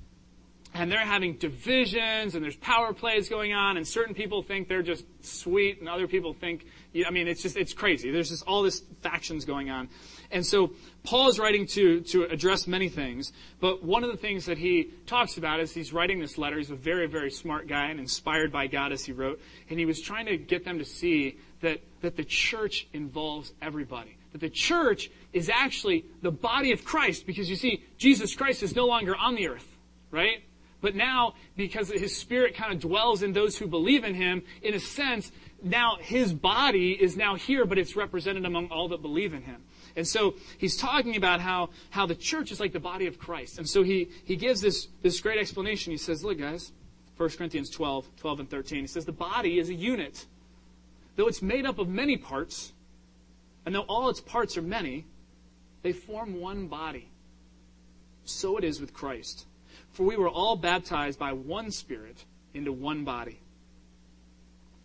and 0.75 0.91
they're 0.91 0.99
having 0.99 1.33
divisions 1.37 2.35
and 2.35 2.43
there's 2.43 2.55
power 2.55 2.93
plays 2.93 3.27
going 3.27 3.53
on 3.53 3.77
and 3.77 3.87
certain 3.87 4.13
people 4.13 4.43
think 4.43 4.67
they're 4.67 4.83
just 4.83 5.03
sweet 5.25 5.79
and 5.79 5.89
other 5.89 6.07
people 6.07 6.33
think 6.33 6.65
I 7.07 7.09
mean 7.09 7.27
it's 7.27 7.41
just 7.41 7.57
it's 7.57 7.73
crazy. 7.73 8.11
There's 8.11 8.29
just 8.29 8.45
all 8.45 8.61
this 8.61 8.83
factions 9.01 9.45
going 9.45 9.71
on. 9.71 9.89
And 10.29 10.45
so 10.45 10.73
Paul 11.03 11.29
is 11.29 11.39
writing 11.39 11.65
to 11.67 12.01
to 12.01 12.25
address 12.25 12.67
many 12.67 12.87
things 12.87 13.33
but 13.59 13.83
one 13.83 14.03
of 14.03 14.11
the 14.11 14.17
things 14.17 14.45
that 14.45 14.59
he 14.59 14.91
talks 15.07 15.37
about 15.37 15.59
is 15.59 15.73
he's 15.73 15.91
writing 15.91 16.19
this 16.19 16.37
letter. 16.37 16.57
He's 16.57 16.69
a 16.69 16.75
very 16.75 17.07
very 17.07 17.31
smart 17.31 17.67
guy 17.67 17.87
and 17.87 17.99
inspired 17.99 18.51
by 18.51 18.67
God 18.67 18.91
as 18.91 19.03
he 19.03 19.11
wrote 19.11 19.41
and 19.71 19.79
he 19.79 19.87
was 19.87 19.99
trying 19.99 20.27
to 20.27 20.37
get 20.37 20.65
them 20.65 20.77
to 20.77 20.85
see 20.85 21.39
that 21.61 21.81
that 22.01 22.15
the 22.15 22.23
church 22.23 22.87
involves 22.93 23.53
everybody 23.61 24.17
that 24.31 24.41
the 24.41 24.49
church 24.49 25.09
is 25.33 25.49
actually 25.49 26.05
the 26.21 26.31
body 26.31 26.71
of 26.71 26.85
Christ 26.85 27.25
because 27.25 27.49
you 27.49 27.55
see 27.55 27.83
Jesus 27.97 28.35
Christ 28.35 28.63
is 28.63 28.75
no 28.75 28.85
longer 28.85 29.15
on 29.15 29.35
the 29.35 29.47
earth 29.47 29.67
right 30.11 30.43
but 30.81 30.95
now, 30.95 31.35
because 31.57 31.89
his 31.89 32.15
spirit 32.15 32.55
kind 32.55 32.73
of 32.73 32.79
dwells 32.79 33.21
in 33.21 33.33
those 33.33 33.57
who 33.57 33.67
believe 33.67 34.03
in 34.03 34.15
him, 34.15 34.43
in 34.61 34.73
a 34.73 34.79
sense, 34.79 35.31
now 35.61 35.97
his 35.99 36.33
body 36.33 36.91
is 36.91 37.17
now 37.17 37.35
here, 37.35 37.65
but 37.65 37.77
it's 37.77 37.95
represented 37.95 38.45
among 38.45 38.67
all 38.67 38.87
that 38.89 39.01
believe 39.01 39.33
in 39.33 39.41
him. 39.41 39.61
And 39.95 40.07
so 40.07 40.35
he's 40.57 40.77
talking 40.77 41.17
about 41.17 41.41
how, 41.41 41.71
how 41.89 42.05
the 42.05 42.15
church 42.15 42.51
is 42.51 42.59
like 42.59 42.71
the 42.71 42.79
body 42.79 43.07
of 43.07 43.19
Christ. 43.19 43.57
And 43.57 43.67
so 43.67 43.83
he, 43.83 44.09
he 44.23 44.37
gives 44.37 44.61
this, 44.61 44.87
this 45.01 45.19
great 45.19 45.37
explanation. 45.39 45.91
He 45.91 45.97
says, 45.97 46.23
look, 46.23 46.37
guys, 46.37 46.71
1 47.17 47.29
Corinthians 47.31 47.69
12, 47.69 48.07
12 48.17 48.39
and 48.39 48.49
13. 48.49 48.79
He 48.81 48.87
says, 48.87 49.03
the 49.03 49.11
body 49.11 49.59
is 49.59 49.69
a 49.69 49.73
unit. 49.73 50.25
Though 51.19 51.27
it's 51.27 51.41
made 51.41 51.65
up 51.65 51.79
of 51.79 51.89
many 51.89 52.15
parts, 52.15 52.71
and 53.65 53.75
though 53.75 53.81
all 53.81 54.07
its 54.07 54.21
parts 54.21 54.55
are 54.55 54.61
many, 54.61 55.05
they 55.81 55.91
form 55.91 56.39
one 56.39 56.67
body. 56.67 57.09
So 58.23 58.55
it 58.55 58.63
is 58.63 58.79
with 58.79 58.93
Christ. 58.93 59.45
For 59.91 60.03
we 60.03 60.15
were 60.15 60.29
all 60.29 60.55
baptized 60.55 61.19
by 61.19 61.33
one 61.33 61.71
Spirit 61.71 62.23
into 62.53 62.71
one 62.71 63.03
body. 63.03 63.41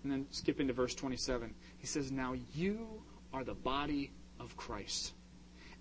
And 0.02 0.10
then 0.10 0.26
skip 0.32 0.58
into 0.58 0.72
verse 0.72 0.96
27. 0.96 1.54
He 1.78 1.86
says, 1.86 2.10
Now 2.10 2.34
you 2.52 3.00
are 3.32 3.44
the 3.44 3.54
body 3.54 4.10
of 4.40 4.56
Christ, 4.56 5.12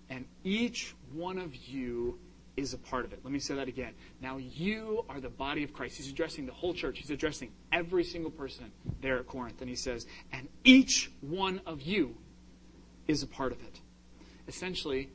and 0.08 0.24
each 0.44 0.94
one 1.12 1.38
of 1.38 1.56
you 1.56 2.20
is 2.56 2.72
a 2.72 2.78
part 2.78 3.04
of 3.04 3.12
it. 3.12 3.20
Let 3.24 3.32
me 3.32 3.38
say 3.38 3.54
that 3.56 3.68
again. 3.68 3.94
Now 4.20 4.36
you 4.36 5.04
are 5.08 5.20
the 5.20 5.28
body 5.28 5.64
of 5.64 5.72
Christ. 5.72 5.96
He's 5.96 6.08
addressing 6.08 6.46
the 6.46 6.52
whole 6.52 6.74
church. 6.74 6.98
He's 6.98 7.10
addressing 7.10 7.50
every 7.72 8.04
single 8.04 8.30
person 8.30 8.70
there 9.00 9.18
at 9.18 9.26
Corinth. 9.26 9.60
And 9.60 9.68
he 9.68 9.76
says, 9.76 10.06
and 10.32 10.48
each 10.62 11.10
one 11.20 11.60
of 11.66 11.82
you 11.82 12.16
is 13.08 13.22
a 13.22 13.26
part 13.26 13.52
of 13.52 13.60
it. 13.60 13.80
Essentially, 14.46 15.10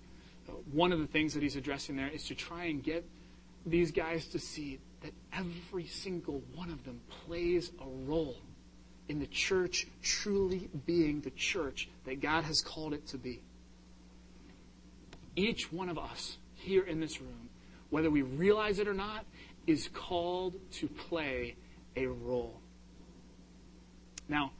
uh, 0.48 0.54
one 0.72 0.92
of 0.92 1.00
the 1.00 1.08
things 1.08 1.34
that 1.34 1.44
he's 1.44 1.56
addressing 1.56 1.96
there 1.96 2.10
is 2.10 2.26
to 2.26 2.36
try 2.36 2.66
and 2.66 2.84
get 2.84 3.08
these 3.66 3.92
guys 3.92 4.28
to 4.28 4.40
see 4.40 4.80
that 5.02 5.14
every 5.34 5.86
single 5.86 6.42
one 6.56 6.70
of 6.70 6.84
them 6.84 7.00
plays 7.26 7.72
a 7.80 7.88
role 8.06 8.38
in 9.08 9.20
the 9.20 9.28
church 9.28 9.88
truly 10.04 10.70
being 10.86 11.22
the 11.22 11.32
church 11.32 11.90
that 12.06 12.22
God 12.22 12.44
has 12.44 12.62
called 12.62 12.94
it 12.94 13.08
to 13.08 13.18
be. 13.18 13.42
Each 15.36 15.72
one 15.72 15.90
of 15.90 15.98
us 15.98 16.38
here 16.70 16.84
in 16.84 17.00
this 17.00 17.20
room, 17.20 17.50
whether 17.90 18.10
we 18.10 18.22
realize 18.22 18.80
it 18.80 18.88
or 18.88 18.94
not, 18.94 19.26
is 19.68 19.90
called 19.94 20.54
to 20.72 20.88
play 20.88 21.56
a 21.96 22.08
role. 22.08 22.60
Now, 24.28 24.52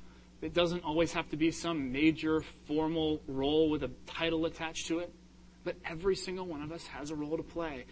it 0.42 0.54
doesn't 0.54 0.84
always 0.84 1.14
have 1.14 1.30
to 1.30 1.38
be 1.38 1.52
some 1.52 1.92
major 1.92 2.44
formal 2.68 3.22
role 3.28 3.70
with 3.70 3.84
a 3.84 3.92
title 4.08 4.46
attached 4.46 4.88
to 4.88 5.00
it, 5.00 5.14
but 5.64 5.76
every 5.86 6.16
single 6.16 6.46
one 6.46 6.62
of 6.62 6.72
us 6.72 6.88
has 6.88 7.12
a 7.12 7.16
role 7.16 7.38
to 7.38 7.44
play 7.44 7.86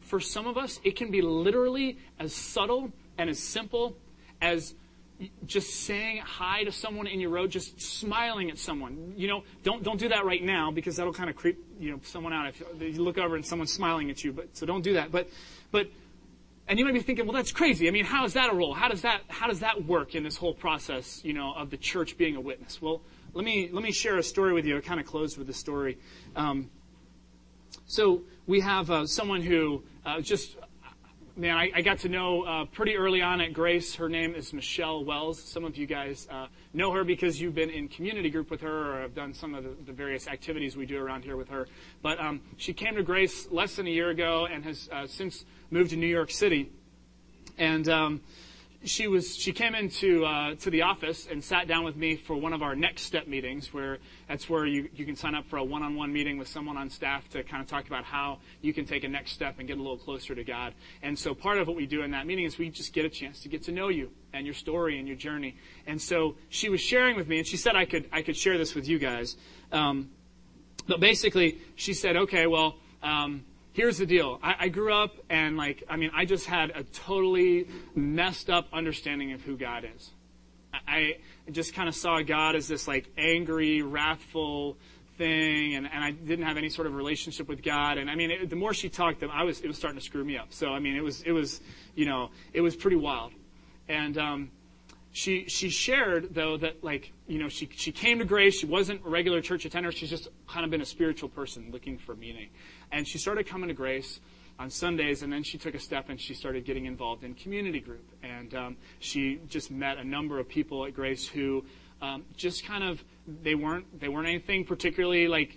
for 0.00 0.20
some 0.20 0.46
of 0.46 0.56
us, 0.56 0.80
it 0.84 0.96
can 0.96 1.10
be 1.10 1.22
literally 1.22 1.98
as 2.18 2.34
subtle 2.34 2.92
and 3.18 3.30
as 3.30 3.38
simple 3.38 3.96
as 4.40 4.74
just 5.46 5.84
saying 5.84 6.22
hi 6.24 6.64
to 6.64 6.72
someone 6.72 7.06
in 7.06 7.20
your 7.20 7.30
road, 7.30 7.50
just 7.50 7.80
smiling 7.80 8.50
at 8.50 8.58
someone. 8.58 9.14
You 9.16 9.28
know, 9.28 9.44
don't 9.62 9.82
don't 9.82 9.98
do 9.98 10.08
that 10.08 10.24
right 10.24 10.42
now 10.42 10.70
because 10.70 10.96
that'll 10.96 11.12
kind 11.12 11.30
of 11.30 11.36
creep 11.36 11.58
you 11.78 11.90
know 11.90 12.00
someone 12.02 12.32
out 12.32 12.48
if 12.48 12.62
you 12.80 13.02
look 13.02 13.18
over 13.18 13.36
and 13.36 13.44
someone's 13.44 13.72
smiling 13.72 14.10
at 14.10 14.24
you. 14.24 14.32
But 14.32 14.56
so 14.56 14.66
don't 14.66 14.82
do 14.82 14.94
that. 14.94 15.12
But 15.12 15.28
but 15.70 15.88
and 16.68 16.78
you 16.78 16.84
might 16.84 16.94
be 16.94 17.00
thinking, 17.00 17.26
well, 17.26 17.34
that's 17.34 17.52
crazy. 17.52 17.88
I 17.88 17.90
mean, 17.90 18.04
how 18.04 18.24
is 18.24 18.34
that 18.34 18.52
a 18.52 18.54
role? 18.54 18.74
How 18.74 18.88
does 18.88 19.02
that 19.02 19.22
how 19.28 19.48
does 19.48 19.60
that 19.60 19.84
work 19.84 20.14
in 20.14 20.22
this 20.22 20.36
whole 20.36 20.54
process? 20.54 21.20
You 21.24 21.32
know, 21.32 21.52
of 21.54 21.70
the 21.70 21.76
church 21.76 22.16
being 22.16 22.36
a 22.36 22.40
witness. 22.40 22.80
Well, 22.80 23.02
let 23.34 23.44
me 23.44 23.68
let 23.72 23.82
me 23.82 23.92
share 23.92 24.16
a 24.16 24.22
story 24.22 24.52
with 24.52 24.64
you. 24.64 24.76
I 24.76 24.80
kind 24.80 25.00
of 25.00 25.06
close 25.06 25.36
with 25.36 25.48
a 25.50 25.54
story. 25.54 25.98
Um, 26.36 26.70
so 27.86 28.22
we 28.46 28.60
have 28.60 28.90
uh, 28.90 29.06
someone 29.06 29.42
who 29.42 29.82
uh, 30.06 30.20
just, 30.20 30.56
man, 31.40 31.56
I, 31.56 31.70
I, 31.74 31.80
got 31.80 32.00
to 32.00 32.10
know 32.10 32.42
uh, 32.42 32.64
pretty 32.66 32.96
early 32.96 33.22
on 33.22 33.40
at 33.40 33.54
Grace. 33.54 33.94
Her 33.94 34.10
name 34.10 34.34
is 34.34 34.52
Michelle 34.52 35.02
Wells. 35.02 35.42
Some 35.42 35.64
of 35.64 35.74
you 35.74 35.86
guys 35.86 36.28
uh, 36.30 36.48
know 36.74 36.92
her 36.92 37.02
because 37.02 37.40
you've 37.40 37.54
been 37.54 37.70
in 37.70 37.88
community 37.88 38.28
group 38.28 38.50
with 38.50 38.60
her 38.60 38.92
or 38.92 39.00
have 39.00 39.14
done 39.14 39.32
some 39.32 39.54
of 39.54 39.64
the, 39.64 39.70
the 39.86 39.92
various 39.92 40.28
activities 40.28 40.76
we 40.76 40.84
do 40.84 40.98
around 41.02 41.24
here 41.24 41.38
with 41.38 41.48
her. 41.48 41.66
But 42.02 42.20
um, 42.20 42.42
she 42.58 42.74
came 42.74 42.94
to 42.96 43.02
Grace 43.02 43.50
less 43.50 43.76
than 43.76 43.86
a 43.86 43.90
year 43.90 44.10
ago 44.10 44.48
and 44.52 44.62
has 44.64 44.90
uh, 44.92 45.06
since 45.06 45.46
moved 45.70 45.90
to 45.90 45.96
New 45.96 46.06
York 46.06 46.30
City. 46.30 46.70
And 47.56 47.88
um, 47.88 48.20
she 48.84 49.08
was 49.08 49.36
she 49.36 49.52
came 49.52 49.74
into 49.74 50.24
uh, 50.24 50.54
to 50.54 50.70
the 50.70 50.82
office 50.82 51.26
and 51.30 51.44
sat 51.44 51.68
down 51.68 51.84
with 51.84 51.96
me 51.96 52.16
for 52.16 52.34
one 52.34 52.52
of 52.52 52.62
our 52.62 52.74
next 52.74 53.02
step 53.02 53.26
meetings 53.26 53.74
where 53.74 53.98
that's 54.26 54.48
where 54.48 54.64
you, 54.64 54.88
you 54.94 55.04
can 55.04 55.16
sign 55.16 55.34
up 55.34 55.44
for 55.46 55.58
a 55.58 55.64
one-on-one 55.64 56.10
meeting 56.12 56.38
with 56.38 56.48
someone 56.48 56.78
on 56.78 56.88
staff 56.88 57.28
to 57.28 57.42
kind 57.42 57.62
of 57.62 57.68
talk 57.68 57.86
about 57.86 58.04
how 58.04 58.38
you 58.62 58.72
can 58.72 58.86
take 58.86 59.04
a 59.04 59.08
next 59.08 59.32
step 59.32 59.58
and 59.58 59.68
get 59.68 59.76
a 59.76 59.82
little 59.82 59.98
closer 59.98 60.34
to 60.34 60.44
God. 60.44 60.72
And 61.02 61.18
so 61.18 61.34
part 61.34 61.58
of 61.58 61.68
what 61.68 61.76
we 61.76 61.86
do 61.86 62.02
in 62.02 62.12
that 62.12 62.26
meeting 62.26 62.46
is 62.46 62.58
we 62.58 62.70
just 62.70 62.92
get 62.94 63.04
a 63.04 63.10
chance 63.10 63.40
to 63.42 63.48
get 63.48 63.64
to 63.64 63.72
know 63.72 63.88
you 63.88 64.10
and 64.32 64.46
your 64.46 64.54
story 64.54 64.98
and 64.98 65.06
your 65.06 65.16
journey. 65.16 65.56
And 65.86 66.00
so 66.00 66.36
she 66.48 66.70
was 66.70 66.80
sharing 66.80 67.16
with 67.16 67.28
me 67.28 67.38
and 67.38 67.46
she 67.46 67.58
said 67.58 67.76
I 67.76 67.84
could 67.84 68.08
I 68.12 68.22
could 68.22 68.36
share 68.36 68.56
this 68.56 68.74
with 68.74 68.88
you 68.88 68.98
guys. 68.98 69.36
Um, 69.72 70.10
but 70.86 71.00
basically, 71.00 71.58
she 71.76 71.94
said, 71.94 72.16
okay, 72.16 72.46
well, 72.46 72.76
um, 73.02 73.44
here's 73.72 73.98
the 73.98 74.06
deal. 74.06 74.38
I, 74.42 74.56
I, 74.60 74.68
grew 74.68 74.92
up 74.92 75.16
and 75.28 75.56
like, 75.56 75.84
I 75.88 75.96
mean, 75.96 76.10
I 76.14 76.24
just 76.24 76.46
had 76.46 76.70
a 76.70 76.82
totally 76.84 77.68
messed 77.94 78.50
up 78.50 78.68
understanding 78.72 79.32
of 79.32 79.42
who 79.42 79.56
God 79.56 79.84
is. 79.96 80.10
I, 80.72 81.16
I 81.46 81.50
just 81.50 81.74
kind 81.74 81.88
of 81.88 81.94
saw 81.94 82.20
God 82.22 82.56
as 82.56 82.68
this 82.68 82.86
like 82.86 83.08
angry, 83.16 83.82
wrathful 83.82 84.76
thing, 85.18 85.74
and, 85.74 85.88
and 85.92 86.02
I 86.02 86.12
didn't 86.12 86.46
have 86.46 86.56
any 86.56 86.68
sort 86.68 86.86
of 86.86 86.94
relationship 86.94 87.48
with 87.48 87.62
God. 87.62 87.98
And 87.98 88.10
I 88.10 88.14
mean, 88.14 88.30
it, 88.30 88.50
the 88.50 88.56
more 88.56 88.72
she 88.72 88.88
talked, 88.88 89.22
I 89.22 89.42
was 89.44 89.60
it 89.60 89.68
was 89.68 89.76
starting 89.76 89.98
to 89.98 90.04
screw 90.04 90.24
me 90.24 90.36
up. 90.38 90.52
So 90.52 90.68
I 90.68 90.78
mean, 90.78 90.96
it 90.96 91.02
was 91.02 91.22
it 91.22 91.32
was 91.32 91.60
you 91.94 92.06
know 92.06 92.30
it 92.52 92.60
was 92.60 92.76
pretty 92.76 92.96
wild. 92.96 93.32
And 93.88 94.16
um, 94.16 94.50
she 95.12 95.46
she 95.48 95.70
shared 95.70 96.34
though 96.34 96.56
that 96.58 96.84
like 96.84 97.12
you 97.26 97.38
know 97.38 97.48
she 97.48 97.68
she 97.74 97.92
came 97.92 98.18
to 98.20 98.24
grace. 98.24 98.60
She 98.60 98.66
wasn't 98.66 99.04
a 99.04 99.08
regular 99.08 99.40
church 99.40 99.64
attender. 99.64 99.90
She's 99.90 100.10
just 100.10 100.28
kind 100.46 100.64
of 100.64 100.70
been 100.70 100.80
a 100.80 100.86
spiritual 100.86 101.28
person 101.28 101.70
looking 101.72 101.98
for 101.98 102.14
meaning. 102.14 102.50
And 102.92 103.06
she 103.06 103.18
started 103.18 103.46
coming 103.46 103.68
to 103.68 103.74
grace 103.74 104.20
on 104.58 104.70
sundays 104.70 105.22
and 105.22 105.32
then 105.32 105.42
she 105.42 105.56
took 105.58 105.74
a 105.74 105.78
step 105.78 106.10
and 106.10 106.20
she 106.20 106.34
started 106.34 106.64
getting 106.64 106.84
involved 106.84 107.24
in 107.24 107.34
community 107.34 107.80
group. 107.80 108.06
And 108.22 108.54
um, 108.54 108.76
she 108.98 109.40
just 109.48 109.70
met 109.70 109.96
a 109.98 110.04
number 110.04 110.38
of 110.38 110.48
people 110.48 110.84
at 110.84 110.94
grace 110.94 111.26
who 111.26 111.64
um, 112.02 112.24
just 112.36 112.64
kind 112.64 112.84
of 112.84 113.02
they 113.26 113.54
weren't 113.54 114.00
they 114.00 114.08
weren't 114.08 114.28
anything 114.28 114.64
particularly 114.64 115.26
like 115.26 115.56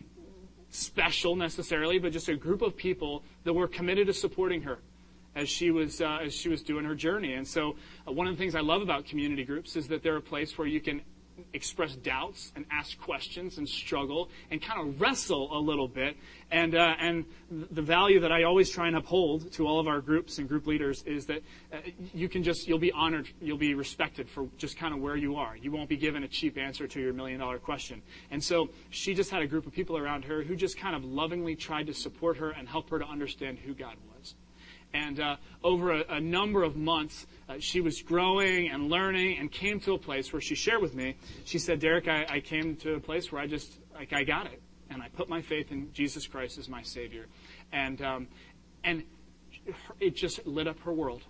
special 0.70 1.36
necessarily 1.36 2.00
but 2.00 2.12
just 2.12 2.28
a 2.28 2.36
group 2.36 2.63
of 2.63 2.76
people 2.76 3.24
that 3.44 3.54
were 3.54 3.68
committed 3.68 4.08
to 4.08 4.13
supporting 4.13 4.63
her 4.63 4.80
as 5.36 5.50
she 5.50 5.72
was 5.72 6.02
uh, 6.02 6.19
as 6.24 6.34
she 6.34 6.50
was 6.50 6.62
doing 6.62 6.86
her 6.86 6.96
journey. 6.96 7.34
And 7.34 7.48
so, 7.48 7.76
uh, 8.08 8.12
one 8.12 8.28
of 8.28 8.34
the 8.34 8.38
things 8.38 8.56
I 8.56 8.62
love 8.62 8.82
about 8.82 9.06
community 9.06 9.43
groups 9.43 9.76
is 9.76 9.88
that 9.88 10.04
they're 10.04 10.17
a 10.17 10.22
place 10.22 10.58
where 10.58 10.67
you 10.67 10.82
can 10.82 11.02
express 11.54 11.96
doubts 11.96 12.52
and 12.56 12.65
ask 12.72 13.00
questions 13.00 13.58
and 13.58 13.67
struggle 13.67 14.30
and 14.52 14.62
kind 14.62 14.88
of 14.88 15.02
wrestle 15.02 15.56
a 15.58 15.60
little 15.60 15.88
bit. 15.88 16.15
And 16.52 16.76
uh, 16.76 16.96
and 17.00 17.26
the 17.50 17.82
value 17.82 18.19
that 18.19 18.32
I 18.32 18.43
always 18.43 18.69
try 18.69 18.88
and 18.88 18.96
uphold 18.96 19.52
to 19.54 19.67
all 19.67 19.80
of 19.80 19.88
our 19.88 20.02
groups 20.02 20.38
and 20.38 20.48
group 20.48 20.67
leaders 20.67 21.04
is 21.04 21.26
that 21.28 21.41
uh, 21.72 21.78
you 22.13 22.30
can 22.30 22.43
just 22.43 22.67
you'll 22.67 22.80
be 22.80 22.91
honored, 22.91 23.28
you'll 23.41 23.58
be 23.58 23.74
respected 23.74 24.30
for 24.30 24.48
just 24.58 24.78
kind 24.78 24.93
of 24.93 25.02
where 25.02 25.15
you 25.15 25.36
are. 25.36 25.58
You 25.58 25.72
won't 25.72 25.89
be 25.89 25.98
given 25.98 26.24
a 26.24 26.28
cheap 26.28 26.58
answer 26.58 26.88
to 26.88 27.00
your 27.00 27.13
million 27.13 27.39
dollar 27.39 27.60
question. 27.60 28.02
And 28.30 28.43
so 28.43 28.69
she 28.89 29.13
just 29.13 29.32
had 29.32 29.41
a 29.41 29.48
group 29.48 29.65
of 29.65 29.74
people 29.74 29.98
around 29.98 30.26
her 30.26 30.43
who 30.43 30.56
just 30.56 30.78
kind 30.78 30.96
of 30.96 31.04
lovingly 31.04 31.56
tried 31.56 31.88
to 31.88 31.93
support 31.93 32.38
her 32.38 32.52
and 32.52 32.67
help 32.67 32.89
her 32.89 33.00
to 33.00 33.06
understand 33.06 33.60
who 33.60 33.74
God 33.74 33.96
was. 34.08 34.12
And 34.93 35.19
uh, 35.19 35.38
over 35.63 35.91
a, 35.91 36.06
a, 36.15 36.19
number 36.19 36.63
of 36.63 36.75
months, 36.75 37.25
uh, 37.49 37.56
she 37.60 37.82
was 37.82 38.01
growing 38.01 38.69
and 38.69 38.89
learning 38.89 39.39
and 39.39 39.51
came 39.51 39.79
to 39.82 39.93
a 39.93 39.97
place 39.97 40.32
where 40.32 40.41
she 40.41 40.53
shared 40.53 40.82
with 40.82 40.93
me. 40.93 41.15
She 41.45 41.58
said, 41.58 41.79
Derek, 41.79 42.08
I, 42.08 42.25
I 42.29 42.39
came 42.41 42.75
to 42.77 42.95
a 42.95 42.99
place 42.99 43.32
where 43.32 43.41
I 43.41 43.47
just, 43.47 43.79
like, 43.95 44.13
I 44.13 44.23
got 44.23 44.45
it. 44.45 44.62
And 44.89 45.01
I 45.01 45.10
put 45.10 45.29
my 45.29 45.41
faith 45.41 45.71
in 45.71 45.91
Jesus 45.93 46.27
Christ 46.27 46.60
as 46.60 46.69
my 46.69 46.84
Savior. 46.84 47.25
And, 47.71 48.01
um, 48.03 48.27
and 48.84 49.03
it 49.99 50.15
just 50.15 50.45
lit 50.45 50.67
up 50.67 50.79
her 50.82 50.93
world. 50.93 51.23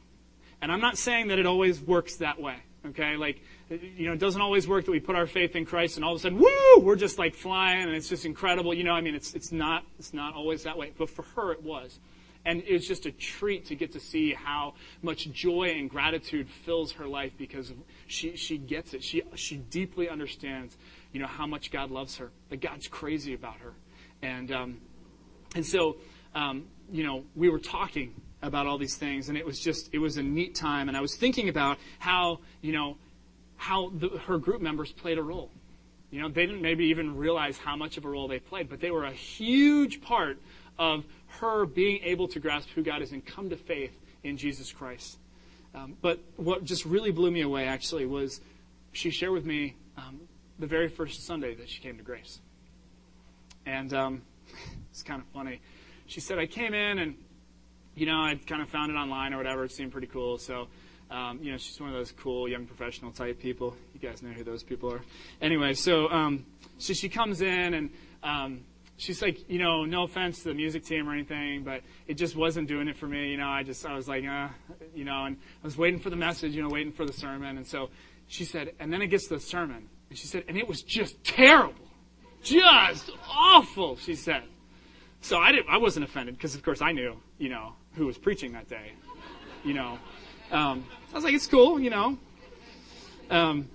And 0.62 0.72
I'm 0.72 0.82
not 0.82 0.98
saying 0.98 1.30
that 1.30 1.40
it 1.40 1.46
always 1.46 1.80
works 1.82 2.18
that 2.18 2.42
way. 2.42 2.58
Okay, 2.86 3.16
like 3.16 3.42
you 3.70 4.08
know, 4.08 4.14
it 4.14 4.20
doesn't 4.20 4.42
always 4.42 4.68
work 4.68 4.86
that 4.86 4.92
we 4.92 5.00
put 5.00 5.16
our 5.16 5.26
faith 5.26 5.56
in 5.56 5.66
Christ 5.66 5.96
and 5.96 6.04
all 6.04 6.14
of 6.14 6.18
a 6.18 6.22
sudden, 6.22 6.38
woo, 6.38 6.80
we're 6.80 6.98
just 6.98 7.18
like 7.18 7.34
flying 7.34 7.84
and 7.84 7.94
it's 7.94 8.10
just 8.10 8.26
incredible. 8.26 8.74
You 8.74 8.84
know, 8.84 8.92
I 8.92 9.00
mean, 9.00 9.16
it's 9.16 9.34
it's 9.34 9.54
not 9.54 9.86
it's 10.00 10.14
not 10.14 10.34
always 10.34 10.64
that 10.64 10.78
way. 10.78 10.92
But 10.98 11.10
for 11.10 11.24
her, 11.36 11.54
it 11.54 11.64
was. 11.64 12.00
And 12.46 12.62
it 12.64 12.74
was 12.74 12.88
just 12.88 13.06
a 13.06 13.12
treat 13.12 13.68
to 13.68 13.76
get 13.76 13.94
to 13.94 14.00
see 14.00 14.34
how 14.34 14.74
much 15.02 15.32
joy 15.32 15.76
and 15.78 15.90
gratitude 15.90 16.50
fills 16.66 16.92
her 16.94 17.08
life 17.08 17.32
because 17.38 17.72
she, 18.08 18.36
she 18.36 18.58
gets 18.58 18.94
it. 18.94 19.04
She, 19.04 19.24
she 19.36 19.56
deeply 19.58 20.10
understands, 20.10 20.76
you 21.14 21.22
know, 21.22 21.28
how 21.28 21.48
much 21.48 21.72
God 21.72 21.90
loves 21.90 22.18
her, 22.18 22.32
that 22.50 22.60
God's 22.60 22.88
crazy 22.88 23.34
about 23.34 23.56
her. 23.58 23.74
And, 24.22 24.52
um, 24.52 24.82
and 25.56 25.66
so, 25.66 25.98
um, 26.36 26.66
you 26.92 27.04
know, 27.06 27.24
we 27.36 27.50
were 27.50 27.60
talking 27.60 28.14
about 28.42 28.68
all 28.68 28.78
these 28.78 28.98
things, 28.98 29.30
and 29.30 29.38
it 29.38 29.46
was 29.46 29.60
just, 29.60 29.90
it 29.94 30.00
was 30.00 30.18
a 30.18 30.24
neat 30.24 30.54
time. 30.54 30.90
And 30.90 30.98
I 30.98 31.02
was 31.02 31.16
thinking 31.16 31.48
about 31.48 31.78
how, 32.00 32.40
you 32.62 32.74
know, 32.74 32.98
how 33.56 33.90
the, 33.96 34.10
her 34.26 34.38
group 34.38 34.62
members 34.62 34.92
played 34.92 35.18
a 35.18 35.24
role. 35.24 35.50
You 36.12 36.22
know, 36.22 36.30
they 36.30 36.46
didn't 36.46 36.62
maybe 36.62 36.86
even 36.86 37.16
realize 37.16 37.58
how 37.58 37.76
much 37.76 37.98
of 37.98 38.06
a 38.06 38.10
role 38.10 38.28
they 38.28 38.40
played, 38.40 38.70
but 38.70 38.82
they 38.82 38.92
were 38.92 39.06
a 39.06 39.14
huge 39.14 40.02
part 40.02 40.38
of 40.78 41.06
her 41.40 41.66
being 41.66 42.02
able 42.04 42.28
to 42.30 42.40
grasp 42.40 42.70
who 42.76 42.84
God 42.84 43.02
is 43.02 43.12
and 43.12 43.26
come 43.26 43.50
to 43.50 43.58
faith 43.58 43.98
in 44.24 44.38
Jesus 44.38 44.72
Christ. 44.72 45.18
Um, 45.76 45.98
but 46.02 46.20
what 46.36 46.64
just 46.64 46.86
really 46.86 47.12
blew 47.12 47.32
me 47.32 47.42
away, 47.42 47.68
actually, 47.68 48.06
was 48.06 48.42
she 48.92 49.10
shared 49.10 49.32
with 49.32 49.46
me 49.46 49.76
um, 49.98 50.22
the 50.60 50.68
very 50.68 50.88
first 50.88 51.26
Sunday 51.26 51.56
that 51.56 51.70
she 51.70 51.82
came 51.82 51.98
to 51.98 52.04
Grace. 52.04 52.40
And 53.66 53.94
um, 53.94 54.22
it's 54.92 55.04
kind 55.04 55.22
of 55.22 55.28
funny. 55.30 55.62
She 56.06 56.20
said, 56.20 56.38
I 56.38 56.46
came 56.46 56.74
in 56.74 57.00
and, 57.00 57.16
you 57.96 58.06
know, 58.06 58.20
I'd 58.20 58.46
kind 58.46 58.62
of 58.62 58.70
found 58.70 58.92
it 58.92 58.96
online 58.96 59.34
or 59.34 59.38
whatever. 59.38 59.64
It 59.64 59.72
seemed 59.72 59.92
pretty 59.92 60.08
cool. 60.08 60.38
So, 60.38 60.68
um, 61.10 61.40
you 61.42 61.52
know, 61.52 61.58
she's 61.58 61.80
one 61.80 61.90
of 61.90 61.96
those 61.96 62.12
cool 62.12 62.48
young 62.48 62.66
professional 62.66 63.12
type 63.12 63.40
people. 63.40 63.76
You 63.94 64.00
guys 64.00 64.22
know 64.22 64.32
who 64.32 64.44
those 64.44 64.64
people 64.64 64.92
are. 64.92 65.02
Anyway, 65.42 65.74
so, 65.74 66.10
um, 66.10 66.46
so 66.78 66.94
she 66.94 67.10
comes 67.10 67.42
in 67.42 67.74
and, 67.74 67.90
um, 68.22 68.62
she's 68.98 69.22
like, 69.22 69.50
you 69.50 69.60
know, 69.60 69.86
no 69.86 70.04
offense 70.04 70.40
to 70.40 70.50
the 70.50 70.54
music 70.54 70.86
team 70.86 71.10
or 71.10 71.14
anything, 71.14 71.64
but 71.64 71.82
it 72.08 72.16
just 72.16 72.36
wasn't 72.36 72.68
doing 72.68 72.88
it 72.88 72.98
for 72.98 73.08
me. 73.08 73.32
You 73.32 73.38
know, 73.38 73.48
I 73.48 73.64
just, 73.64 73.86
I 73.86 73.96
was 73.96 74.08
like, 74.08 74.26
uh, 74.26 74.50
you 74.94 75.06
know, 75.06 75.26
and 75.26 75.38
I 75.62 75.66
was 75.66 75.78
waiting 75.78 76.00
for 76.00 76.10
the 76.10 76.16
message, 76.16 76.56
you 76.56 76.62
know, 76.62 76.70
waiting 76.70 76.94
for 76.94 77.06
the 77.06 77.14
sermon. 77.14 77.58
And 77.58 77.66
so 77.66 77.90
she 78.28 78.46
said, 78.46 78.74
and 78.80 78.92
then 78.92 79.02
it 79.02 79.08
gets 79.08 79.28
to 79.28 79.36
the 79.36 79.40
sermon. 79.40 79.90
And 80.10 80.18
she 80.18 80.28
said, 80.28 80.44
and 80.48 80.58
it 80.58 80.68
was 80.68 80.82
just 80.84 81.24
terrible. 81.24 81.76
Just 82.44 83.10
awful, 83.30 83.98
she 83.98 84.16
said. 84.16 84.44
So 85.22 85.40
I 85.40 85.52
didn't, 85.52 85.70
I 85.70 85.78
wasn't 85.78 86.06
offended 86.06 86.36
because, 86.36 86.56
of 86.56 86.64
course, 86.64 86.82
I 86.82 86.92
knew, 86.92 87.16
you 87.38 87.50
know, 87.50 87.74
who 87.94 88.06
was 88.06 88.18
preaching 88.18 88.52
that 88.54 88.68
day. 88.68 88.92
You 89.64 89.74
know, 89.74 89.98
um, 90.52 90.86
I 91.12 91.16
was 91.16 91.24
like, 91.24 91.34
it's 91.34 91.48
cool, 91.48 91.80
you 91.80 91.90
know. 91.90 92.18
Um, 93.30 93.70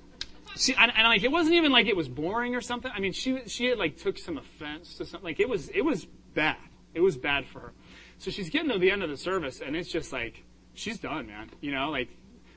she 0.58 0.74
and, 0.74 0.92
and, 0.94 1.04
like 1.04 1.22
it 1.22 1.30
wasn't 1.30 1.54
even 1.54 1.72
like 1.72 1.86
it 1.86 1.96
was 1.96 2.08
boring 2.08 2.54
or 2.54 2.60
something. 2.60 2.90
I 2.94 3.00
mean, 3.00 3.12
she 3.12 3.40
she 3.46 3.66
had 3.66 3.78
like 3.78 3.96
took 3.96 4.18
some 4.18 4.36
offense 4.36 4.94
to 4.96 5.06
something. 5.06 5.24
Like 5.24 5.40
it 5.40 5.48
was 5.48 5.68
it 5.68 5.82
was 5.82 6.04
bad. 6.34 6.56
It 6.94 7.00
was 7.00 7.16
bad 7.16 7.46
for 7.46 7.60
her. 7.60 7.72
So 8.18 8.30
she's 8.30 8.50
getting 8.50 8.70
to 8.70 8.78
the 8.78 8.90
end 8.90 9.02
of 9.02 9.10
the 9.10 9.16
service, 9.16 9.60
and 9.60 9.76
it's 9.76 9.88
just 9.88 10.12
like 10.12 10.42
she's 10.74 10.98
done, 10.98 11.28
man. 11.28 11.50
You 11.60 11.72
know, 11.72 11.90
like 11.90 12.08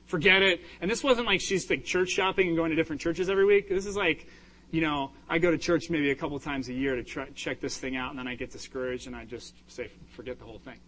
forget 0.06 0.42
it. 0.42 0.60
And 0.80 0.90
this 0.90 1.04
wasn't 1.04 1.26
like 1.26 1.40
she's 1.40 1.70
like 1.70 1.84
church 1.84 2.10
shopping 2.10 2.48
and 2.48 2.56
going 2.56 2.70
to 2.70 2.76
different 2.76 3.00
churches 3.00 3.30
every 3.30 3.46
week. 3.46 3.68
This 3.68 3.86
is 3.86 3.96
like, 3.96 4.26
you 4.70 4.80
know, 4.80 5.12
I 5.28 5.38
go 5.38 5.50
to 5.50 5.58
church 5.58 5.88
maybe 5.88 6.10
a 6.10 6.14
couple 6.16 6.38
times 6.40 6.68
a 6.68 6.72
year 6.72 6.96
to 6.96 7.04
try, 7.04 7.26
check 7.30 7.60
this 7.60 7.78
thing 7.78 7.96
out, 7.96 8.10
and 8.10 8.18
then 8.18 8.26
I 8.26 8.34
get 8.34 8.50
discouraged 8.50 9.06
and 9.06 9.14
I 9.14 9.24
just 9.24 9.54
say 9.68 9.90
forget 10.10 10.38
the 10.38 10.44
whole 10.44 10.58
thing. 10.58 10.78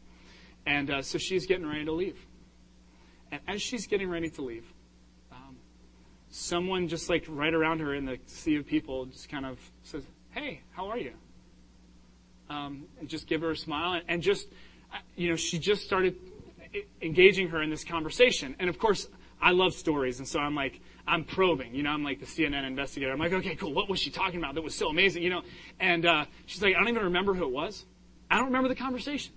And 0.67 0.91
uh, 0.91 1.03
so 1.03 1.19
she's 1.19 1.47
getting 1.47 1.67
ready 1.67 1.85
to 1.85 1.93
leave. 1.93 2.19
And 3.31 3.41
as 3.47 3.63
she's 3.63 3.87
getting 3.87 4.11
ready 4.11 4.31
to 4.31 4.43
leave, 4.43 4.73
someone 6.35 6.89
just 6.89 7.09
like 7.09 7.25
right 7.29 7.55
around 7.55 7.79
her 7.79 7.95
in 7.95 8.05
the 8.05 8.19
sea 8.27 8.57
of 8.57 8.67
people 8.67 9.07
just 9.07 9.29
kind 9.29 9.47
of 9.47 9.59
says, 9.85 10.03
Hey, 10.33 10.61
how 10.73 10.89
are 10.89 10.99
you? 10.99 11.13
Um, 12.51 12.87
and 12.99 13.09
just 13.09 13.29
give 13.29 13.41
her 13.43 13.53
a 13.53 13.57
smile. 13.57 13.93
And, 13.93 14.05
and 14.09 14.23
just, 14.23 14.49
uh, 14.93 14.97
you 15.15 15.31
know, 15.31 15.37
she 15.37 15.59
just 15.59 15.85
started 15.85 16.17
engaging 17.01 17.49
her 17.51 17.63
in 17.63 17.71
this 17.71 17.85
conversation. 17.85 18.57
And 18.59 18.69
of 18.69 18.79
course, 18.79 19.09
I 19.41 19.53
love 19.53 19.75
stories. 19.75 20.19
And 20.19 20.27
so 20.27 20.41
I'm 20.41 20.57
like, 20.57 20.81
I'm 21.07 21.23
probing, 21.23 21.75
you 21.75 21.85
know, 21.85 21.91
I'm 21.91 22.03
like 22.03 22.19
the 22.19 22.27
CNN 22.27 22.67
investigator. 22.67 23.13
I'm 23.13 23.19
like, 23.19 23.33
okay, 23.33 23.55
cool. 23.55 23.73
What 23.73 23.89
was 23.89 24.01
she 24.01 24.11
talking 24.11 24.39
about 24.39 24.57
that 24.57 24.63
was 24.63 24.75
so 24.75 24.89
amazing, 24.89 25.23
you 25.23 25.31
know? 25.31 25.43
And 25.79 26.05
uh, 26.05 26.25
she's 26.47 26.63
like, 26.63 26.75
I 26.75 26.79
don't 26.79 26.89
even 26.89 27.05
remember 27.05 27.35
who 27.35 27.45
it 27.45 27.53
was. 27.53 27.85
I 28.29 28.37
don't 28.37 28.47
remember 28.47 28.69
the 28.69 28.75
conversation. 28.75 29.33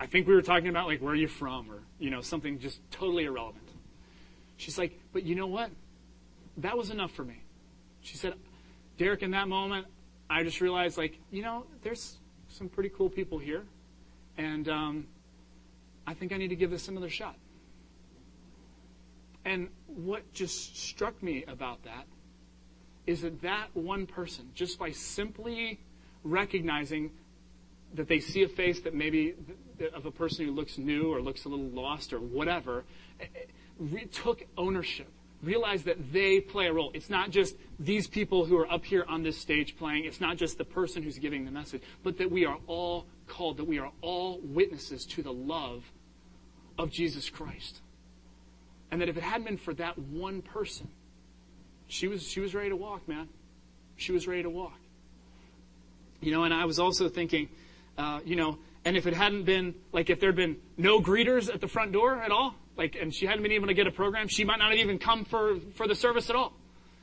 I 0.00 0.06
think 0.06 0.26
we 0.26 0.34
were 0.34 0.42
talking 0.42 0.68
about 0.68 0.88
like, 0.88 1.00
where 1.00 1.12
are 1.12 1.16
you 1.16 1.28
from? 1.28 1.70
Or, 1.70 1.78
you 2.00 2.10
know, 2.10 2.22
something 2.22 2.58
just 2.58 2.80
totally 2.90 3.24
irrelevant. 3.24 3.68
She's 4.56 4.78
like, 4.78 4.98
but 5.12 5.22
you 5.22 5.36
know 5.36 5.46
what? 5.46 5.70
That 6.58 6.76
was 6.76 6.90
enough 6.90 7.12
for 7.12 7.24
me. 7.24 7.42
She 8.00 8.16
said, 8.16 8.34
Derek, 8.98 9.22
in 9.22 9.30
that 9.30 9.48
moment, 9.48 9.86
I 10.28 10.42
just 10.42 10.60
realized, 10.60 10.98
like, 10.98 11.18
you 11.30 11.42
know, 11.42 11.66
there's 11.82 12.18
some 12.48 12.68
pretty 12.68 12.90
cool 12.90 13.08
people 13.08 13.38
here, 13.38 13.64
and 14.36 14.68
um, 14.68 15.06
I 16.06 16.14
think 16.14 16.32
I 16.32 16.36
need 16.36 16.48
to 16.48 16.56
give 16.56 16.70
this 16.70 16.88
another 16.88 17.08
shot. 17.08 17.36
And 19.44 19.68
what 19.86 20.32
just 20.32 20.76
struck 20.76 21.20
me 21.22 21.44
about 21.48 21.82
that 21.84 22.06
is 23.06 23.22
that 23.22 23.42
that 23.42 23.68
one 23.74 24.06
person, 24.06 24.50
just 24.54 24.78
by 24.78 24.92
simply 24.92 25.80
recognizing 26.22 27.10
that 27.94 28.08
they 28.08 28.20
see 28.20 28.42
a 28.44 28.48
face 28.48 28.80
that 28.82 28.94
maybe 28.94 29.34
of 29.92 30.06
a 30.06 30.10
person 30.10 30.46
who 30.46 30.52
looks 30.52 30.78
new 30.78 31.12
or 31.12 31.20
looks 31.20 31.44
a 31.44 31.48
little 31.48 31.68
lost 31.68 32.12
or 32.12 32.20
whatever, 32.20 32.84
took 34.12 34.44
ownership 34.56 35.10
realize 35.42 35.82
that 35.84 36.12
they 36.12 36.40
play 36.40 36.66
a 36.66 36.72
role. 36.72 36.90
It's 36.94 37.10
not 37.10 37.30
just 37.30 37.56
these 37.78 38.06
people 38.06 38.44
who 38.44 38.56
are 38.58 38.70
up 38.70 38.84
here 38.84 39.04
on 39.08 39.22
this 39.22 39.36
stage 39.36 39.76
playing. 39.76 40.04
It's 40.04 40.20
not 40.20 40.36
just 40.36 40.58
the 40.58 40.64
person 40.64 41.02
who's 41.02 41.18
giving 41.18 41.44
the 41.44 41.50
message, 41.50 41.82
but 42.02 42.18
that 42.18 42.30
we 42.30 42.44
are 42.46 42.58
all 42.66 43.06
called, 43.26 43.56
that 43.56 43.66
we 43.66 43.78
are 43.78 43.90
all 44.00 44.40
witnesses 44.42 45.04
to 45.06 45.22
the 45.22 45.32
love 45.32 45.84
of 46.78 46.90
Jesus 46.90 47.28
Christ. 47.28 47.80
And 48.90 49.00
that 49.00 49.08
if 49.08 49.16
it 49.16 49.22
hadn't 49.22 49.44
been 49.44 49.56
for 49.56 49.74
that 49.74 49.98
one 49.98 50.42
person, 50.42 50.88
she 51.88 52.08
was, 52.08 52.22
she 52.26 52.40
was 52.40 52.54
ready 52.54 52.68
to 52.68 52.76
walk, 52.76 53.08
man. 53.08 53.28
She 53.96 54.12
was 54.12 54.26
ready 54.26 54.42
to 54.42 54.50
walk. 54.50 54.78
You 56.20 56.30
know, 56.30 56.44
and 56.44 56.54
I 56.54 56.64
was 56.66 56.78
also 56.78 57.08
thinking, 57.08 57.48
uh, 57.98 58.20
you 58.24 58.36
know, 58.36 58.58
and 58.84 58.96
if 58.96 59.06
it 59.06 59.14
hadn't 59.14 59.44
been, 59.44 59.74
like, 59.92 60.10
if 60.10 60.18
there'd 60.20 60.36
been 60.36 60.56
no 60.76 61.00
greeters 61.00 61.52
at 61.52 61.60
the 61.60 61.68
front 61.68 61.92
door 61.92 62.16
at 62.16 62.30
all, 62.30 62.54
like, 62.76 62.96
and 63.00 63.14
she 63.14 63.26
hadn't 63.26 63.42
been 63.42 63.52
able 63.52 63.68
to 63.68 63.74
get 63.74 63.86
a 63.86 63.92
program, 63.92 64.28
she 64.28 64.44
might 64.44 64.58
not 64.58 64.70
have 64.70 64.80
even 64.80 64.98
come 64.98 65.24
for, 65.24 65.56
for 65.74 65.86
the 65.86 65.94
service 65.94 66.30
at 66.30 66.36
all. 66.36 66.52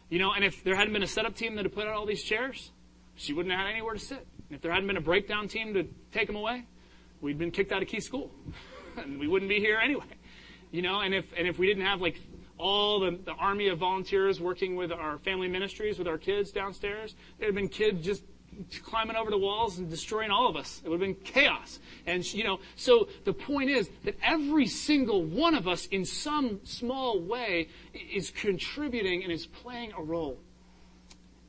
You 0.10 0.20
know, 0.20 0.34
and 0.34 0.44
if 0.44 0.64
there 0.64 0.76
hadn't 0.76 0.94
been 0.94 1.04
a 1.04 1.08
setup 1.08 1.36
team 1.36 1.56
that 1.56 1.66
had 1.66 1.74
put 1.74 1.88
out 1.88 1.94
all 1.94 2.06
these 2.06 2.24
chairs, 2.24 2.72
she 3.16 3.34
wouldn't 3.34 3.54
have 3.54 3.66
had 3.66 3.72
anywhere 3.72 3.94
to 3.94 4.00
sit. 4.00 4.26
And 4.50 4.56
if 4.56 4.62
there 4.62 4.72
hadn't 4.72 4.88
been 4.88 4.98
a 4.98 5.02
breakdown 5.02 5.48
team 5.48 5.74
to 5.76 5.88
take 6.12 6.28
them 6.28 6.36
away, 6.36 6.66
we'd 7.22 7.38
been 7.38 7.52
kicked 7.52 7.72
out 7.72 7.82
of 7.82 7.88
Key 7.88 8.00
School. 8.00 8.32
and 8.98 9.20
we 9.20 9.28
wouldn't 9.28 9.50
be 9.50 9.60
here 9.60 9.78
anyway. 9.78 10.06
You 10.72 10.82
know, 10.82 11.00
and 11.00 11.14
if, 11.14 11.26
and 11.38 11.48
if 11.48 11.58
we 11.58 11.68
didn't 11.68 11.86
have, 11.86 12.02
like, 12.02 12.20
all 12.58 13.00
the, 13.00 13.18
the 13.24 13.32
army 13.32 13.70
of 13.70 13.80
volunteers 13.80 14.42
working 14.42 14.76
with 14.76 14.92
our 14.92 15.18
family 15.20 15.48
ministries, 15.48 15.98
with 15.98 16.08
our 16.08 16.18
kids 16.18 16.52
downstairs, 16.52 17.16
there'd 17.38 17.50
have 17.50 17.56
been 17.56 17.70
kids 17.70 18.06
just 18.06 18.24
climbing 18.84 19.16
over 19.16 19.30
the 19.30 19.38
walls 19.38 19.78
and 19.80 19.90
destroying 19.90 20.32
all 20.32 20.48
of 20.48 20.56
us. 20.56 20.82
It 20.84 20.90
would 20.90 21.02
have 21.02 21.08
been 21.08 21.24
chaos. 21.24 21.80
And, 22.06 22.26
you 22.34 22.44
know, 22.44 22.60
so 22.76 23.10
the 23.26 23.34
point 23.34 23.70
is 23.70 23.90
that 24.04 24.18
every 24.24 24.68
single 24.68 25.24
one 25.24 25.56
of 25.56 25.68
us 25.68 25.86
in 25.88 26.06
some 26.06 26.60
small 26.64 27.20
way 27.20 27.70
is 28.12 28.32
contributing 28.32 29.24
and 29.24 29.32
is 29.32 29.46
playing 29.46 29.94
a 29.98 30.02
role. 30.02 30.40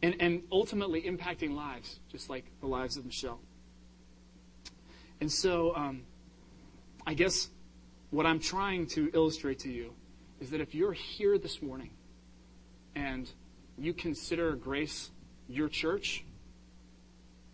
And, 0.02 0.16
and 0.18 0.42
ultimately 0.50 1.02
impacting 1.02 1.54
lives, 1.54 2.00
just 2.10 2.30
like 2.30 2.46
the 2.60 2.66
lives 2.66 2.96
of 2.96 3.04
Michelle. 3.04 3.40
And 5.20 5.30
so, 5.30 5.76
um, 5.76 6.02
I 7.06 7.12
guess 7.12 7.50
what 8.10 8.24
I'm 8.24 8.40
trying 8.40 8.86
to 8.88 9.10
illustrate 9.12 9.58
to 9.60 9.70
you 9.70 9.92
is 10.40 10.50
that 10.50 10.60
if 10.60 10.74
you're 10.74 10.92
here 10.92 11.38
this 11.38 11.60
morning 11.60 11.90
and 12.94 13.30
you 13.78 13.92
consider 13.92 14.56
Grace 14.56 15.10
your 15.48 15.68
church, 15.68 16.24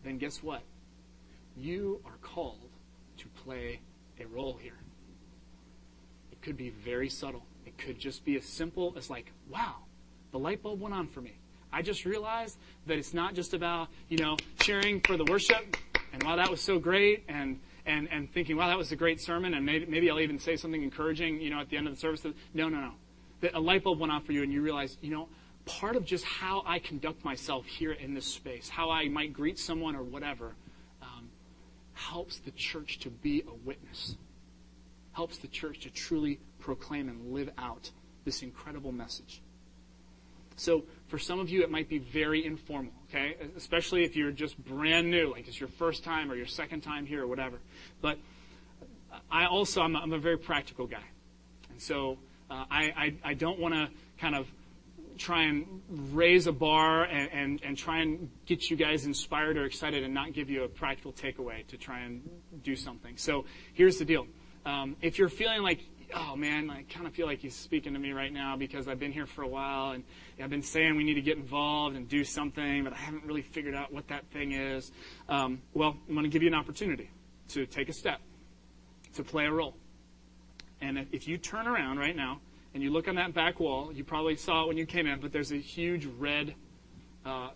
then 0.06 0.18
guess 0.18 0.42
what? 0.42 0.62
You 1.56 2.00
are 2.04 2.16
called 2.22 2.70
to 3.18 3.26
play 3.44 3.80
a 4.20 4.26
role 4.26 4.58
here. 4.60 4.78
It 6.32 6.42
could 6.42 6.56
be 6.56 6.70
very 6.70 7.08
subtle. 7.08 7.44
It 7.64 7.76
could 7.78 7.98
just 7.98 8.24
be 8.24 8.36
as 8.36 8.44
simple 8.44 8.94
as 8.96 9.10
like, 9.10 9.32
wow, 9.50 9.76
the 10.32 10.38
light 10.38 10.62
bulb 10.62 10.80
went 10.80 10.94
on 10.94 11.08
for 11.08 11.20
me. 11.20 11.34
I 11.72 11.82
just 11.82 12.04
realized 12.04 12.56
that 12.86 12.98
it's 12.98 13.12
not 13.12 13.34
just 13.34 13.52
about, 13.52 13.88
you 14.08 14.18
know, 14.18 14.36
cheering 14.60 15.00
for 15.00 15.16
the 15.16 15.24
worship 15.24 15.76
and 16.12 16.22
wow, 16.22 16.36
that 16.36 16.50
was 16.50 16.60
so 16.60 16.78
great 16.78 17.24
and 17.28 17.60
and, 17.84 18.08
and 18.10 18.32
thinking, 18.32 18.56
wow, 18.56 18.66
that 18.66 18.76
was 18.76 18.90
a 18.90 18.96
great 18.96 19.20
sermon, 19.20 19.54
and 19.54 19.64
maybe, 19.64 19.86
maybe 19.86 20.10
I'll 20.10 20.18
even 20.18 20.40
say 20.40 20.56
something 20.56 20.82
encouraging, 20.82 21.40
you 21.40 21.50
know, 21.50 21.60
at 21.60 21.70
the 21.70 21.76
end 21.76 21.86
of 21.86 21.94
the 21.94 22.00
service. 22.00 22.26
No, 22.52 22.68
no, 22.68 22.80
no. 22.80 22.90
That 23.42 23.54
a 23.54 23.60
light 23.60 23.84
bulb 23.84 24.00
went 24.00 24.12
off 24.12 24.26
for 24.26 24.32
you, 24.32 24.42
and 24.42 24.52
you 24.52 24.60
realize, 24.60 24.98
you 25.00 25.10
know, 25.10 25.28
part 25.66 25.96
of 25.96 26.04
just 26.04 26.24
how 26.24 26.62
I 26.64 26.78
conduct 26.78 27.24
myself 27.24 27.66
here 27.66 27.92
in 27.92 28.14
this 28.14 28.24
space, 28.24 28.68
how 28.68 28.90
I 28.90 29.08
might 29.08 29.32
greet 29.32 29.58
someone 29.58 29.94
or 29.94 30.02
whatever, 30.02 30.54
um, 31.02 31.28
helps 31.92 32.38
the 32.38 32.52
church 32.52 33.00
to 33.00 33.10
be 33.10 33.42
a 33.46 33.54
witness, 33.66 34.16
helps 35.12 35.38
the 35.38 35.48
church 35.48 35.80
to 35.80 35.90
truly 35.90 36.38
proclaim 36.60 37.08
and 37.08 37.32
live 37.32 37.50
out 37.58 37.90
this 38.24 38.42
incredible 38.42 38.92
message. 38.92 39.42
So 40.56 40.84
for 41.08 41.18
some 41.18 41.38
of 41.38 41.50
you, 41.50 41.62
it 41.62 41.70
might 41.70 41.88
be 41.88 41.98
very 41.98 42.46
informal, 42.46 42.92
okay? 43.10 43.36
Especially 43.56 44.04
if 44.04 44.16
you're 44.16 44.30
just 44.30 44.56
brand 44.64 45.10
new, 45.10 45.30
like 45.30 45.48
it's 45.48 45.60
your 45.60 45.68
first 45.68 46.02
time 46.02 46.30
or 46.30 46.34
your 46.34 46.46
second 46.46 46.80
time 46.80 47.06
here 47.06 47.24
or 47.24 47.26
whatever. 47.26 47.58
But 48.00 48.18
I 49.30 49.46
also, 49.46 49.82
I'm 49.82 49.94
a, 49.96 49.98
I'm 49.98 50.12
a 50.12 50.18
very 50.18 50.38
practical 50.38 50.86
guy. 50.86 51.04
And 51.70 51.80
so 51.80 52.18
uh, 52.50 52.64
I, 52.70 52.82
I, 52.96 53.14
I 53.24 53.34
don't 53.34 53.58
want 53.58 53.74
to 53.74 53.90
kind 54.18 54.34
of 54.34 54.46
try 55.18 55.44
and 55.44 55.82
raise 55.88 56.46
a 56.46 56.52
bar 56.52 57.04
and, 57.04 57.30
and, 57.32 57.60
and 57.62 57.78
try 57.78 57.98
and 57.98 58.30
get 58.46 58.70
you 58.70 58.76
guys 58.76 59.06
inspired 59.06 59.56
or 59.56 59.64
excited 59.64 60.04
and 60.04 60.14
not 60.14 60.32
give 60.32 60.50
you 60.50 60.64
a 60.64 60.68
practical 60.68 61.12
takeaway 61.12 61.66
to 61.68 61.76
try 61.76 62.00
and 62.00 62.28
do 62.62 62.76
something. 62.76 63.16
So 63.16 63.44
here's 63.72 63.98
the 63.98 64.04
deal. 64.04 64.26
Um, 64.64 64.96
if 65.00 65.18
you're 65.18 65.28
feeling 65.28 65.62
like 65.62 65.80
oh 66.14 66.36
man, 66.36 66.70
I 66.70 66.82
kind 66.82 67.06
of 67.06 67.14
feel 67.14 67.26
like 67.26 67.40
he's 67.40 67.54
speaking 67.54 67.92
to 67.94 67.98
me 67.98 68.12
right 68.12 68.32
now 68.32 68.56
because 68.56 68.88
I've 68.88 68.98
been 68.98 69.12
here 69.12 69.26
for 69.26 69.42
a 69.42 69.48
while 69.48 69.92
and 69.92 70.04
I've 70.42 70.50
been 70.50 70.62
saying 70.62 70.96
we 70.96 71.04
need 71.04 71.14
to 71.14 71.20
get 71.20 71.36
involved 71.36 71.96
and 71.96 72.08
do 72.08 72.24
something, 72.24 72.84
but 72.84 72.92
I 72.92 72.96
haven't 72.96 73.24
really 73.24 73.42
figured 73.42 73.74
out 73.74 73.92
what 73.92 74.08
that 74.08 74.26
thing 74.26 74.52
is. 74.52 74.92
Um, 75.28 75.62
well, 75.74 75.96
I'm 76.08 76.14
going 76.14 76.24
to 76.24 76.30
give 76.30 76.42
you 76.42 76.48
an 76.48 76.54
opportunity 76.54 77.10
to 77.48 77.66
take 77.66 77.88
a 77.88 77.92
step, 77.92 78.20
to 79.14 79.24
play 79.24 79.46
a 79.46 79.52
role. 79.52 79.74
And 80.80 81.06
if 81.12 81.26
you 81.26 81.38
turn 81.38 81.66
around 81.66 81.98
right 81.98 82.14
now 82.14 82.40
and 82.76 82.82
you 82.82 82.90
look 82.90 83.08
on 83.08 83.14
that 83.14 83.32
back 83.32 83.58
wall, 83.58 83.90
you 83.90 84.04
probably 84.04 84.36
saw 84.36 84.64
it 84.64 84.68
when 84.68 84.76
you 84.76 84.84
came 84.84 85.06
in, 85.06 85.18
but 85.18 85.32
there's 85.32 85.50
a 85.50 85.56
huge 85.56 86.04
red 86.04 86.54
uh, 87.24 87.48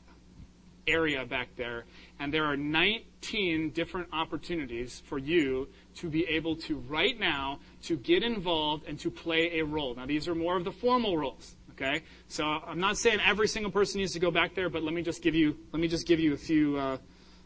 area 0.87 1.27
back 1.27 1.55
there. 1.57 1.85
And 2.19 2.33
there 2.33 2.47
are 2.47 2.57
19 2.57 3.69
different 3.73 4.09
opportunities 4.15 5.03
for 5.05 5.19
you 5.19 5.69
to 5.97 6.09
be 6.09 6.25
able 6.25 6.57
to, 6.57 6.79
right 6.89 7.21
now, 7.21 7.59
to 7.83 7.99
get 7.99 8.23
involved 8.23 8.87
and 8.89 8.99
to 9.01 9.11
play 9.11 9.59
a 9.59 9.63
role. 9.63 9.95
Now, 9.95 10.07
these 10.07 10.27
are 10.27 10.35
more 10.35 10.57
of 10.57 10.65
the 10.65 10.73
formal 10.73 11.19
roles. 11.19 11.55
Okay, 11.73 12.03
so 12.29 12.45
I'm 12.45 12.81
not 12.81 12.97
saying 12.97 13.21
every 13.23 13.47
single 13.47 13.71
person 13.71 14.01
needs 14.01 14.15
to 14.15 14.21
go 14.21 14.31
back 14.31 14.55
there, 14.55 14.71
but 14.71 14.83
let 14.83 14.95
me 14.95 15.03
just 15.03 15.23
give 15.23 15.35
you 15.35 15.59
let 15.73 15.81
me 15.81 15.89
just 15.89 16.07
give 16.07 16.19
you 16.19 16.33
a 16.33 16.37
few 16.39 16.79
uh, 16.79 16.97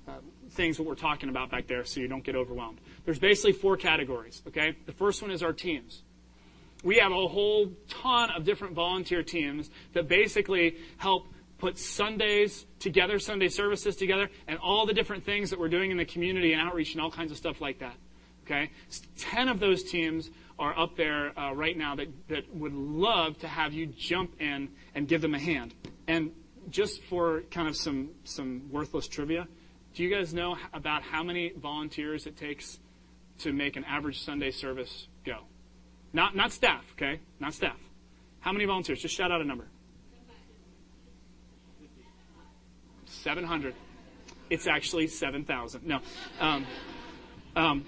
uh, 0.07 0.13
things 0.51 0.79
what 0.79 0.87
we're 0.87 0.95
talking 0.95 1.29
about 1.29 1.51
back 1.51 1.67
there, 1.67 1.85
so 1.85 1.99
you 1.99 2.07
don't 2.07 2.25
get 2.25 2.37
overwhelmed. 2.37 2.81
There's 3.05 3.19
basically 3.19 3.53
four 3.53 3.77
categories. 3.77 4.43
Okay, 4.47 4.77
the 4.87 4.93
first 4.93 5.23
one 5.23 5.33
is 5.33 5.43
our 5.43 5.53
teams. 5.53 6.03
We 6.85 6.99
have 6.99 7.13
a 7.13 7.27
whole 7.29 7.73
ton 7.89 8.31
of 8.31 8.45
different 8.45 8.75
volunteer 8.75 9.23
teams 9.23 9.71
that 9.95 10.07
basically 10.07 10.77
help 10.99 11.27
put 11.59 11.79
Sundays 11.79 12.67
together, 12.79 13.19
Sunday 13.19 13.49
services 13.49 13.97
together, 13.97 14.29
and 14.47 14.59
all 14.59 14.85
the 14.85 14.93
different 14.93 15.25
things 15.25 15.51
that 15.51 15.59
we're 15.59 15.69
doing 15.71 15.91
in 15.91 15.97
the 15.97 16.05
community 16.05 16.53
and 16.53 16.61
outreach 16.61 16.93
and 16.93 17.01
all 17.01 17.11
kinds 17.11 17.33
of 17.33 17.39
stuff 17.39 17.61
like 17.61 17.79
that. 17.79 17.95
Okay? 18.45 18.71
Ten 19.17 19.49
of 19.49 19.61
those 19.61 19.83
teams 19.83 20.31
are 20.59 20.79
up 20.79 20.95
there 20.95 21.37
uh, 21.39 21.53
right 21.53 21.77
now 21.77 21.97
that, 21.97 22.09
that 22.29 22.55
would 22.55 22.75
love 22.75 23.39
to 23.39 23.49
have 23.49 23.73
you 23.73 23.87
jump 23.87 24.41
in 24.41 24.69
and 24.95 25.09
give 25.09 25.23
them 25.23 25.35
a 25.35 25.39
hand. 25.39 25.75
And 26.07 26.33
just 26.69 27.03
for 27.05 27.43
kind 27.51 27.67
of 27.67 27.77
some, 27.77 28.11
some 28.25 28.71
worthless 28.71 29.09
trivia, 29.09 29.49
do 29.95 30.03
you 30.03 30.15
guys 30.15 30.35
know 30.35 30.59
about 30.75 31.03
how 31.03 31.23
many 31.23 31.51
volunteers 31.51 32.27
it 32.27 32.37
takes 32.37 32.79
to 33.39 33.53
make 33.53 33.77
an 33.77 33.85
average 33.85 34.23
Sunday 34.23 34.51
service 34.51 35.09
go? 35.25 35.39
Not, 36.15 36.37
not 36.37 36.53
staff, 36.53 36.85
okay? 36.93 37.21
Not 37.41 37.53
staff. 37.53 37.77
How 38.39 38.53
many 38.53 38.65
volunteers? 38.65 39.03
Just 39.03 39.15
shout 39.17 39.33
out 39.33 39.41
a 39.41 39.45
number. 39.45 39.67
700. 43.07 43.75
It's 44.49 44.69
actually 44.69 45.09
7,000. 45.09 45.85
No. 45.85 45.99
Um, 46.39 46.67
um, 47.57 47.85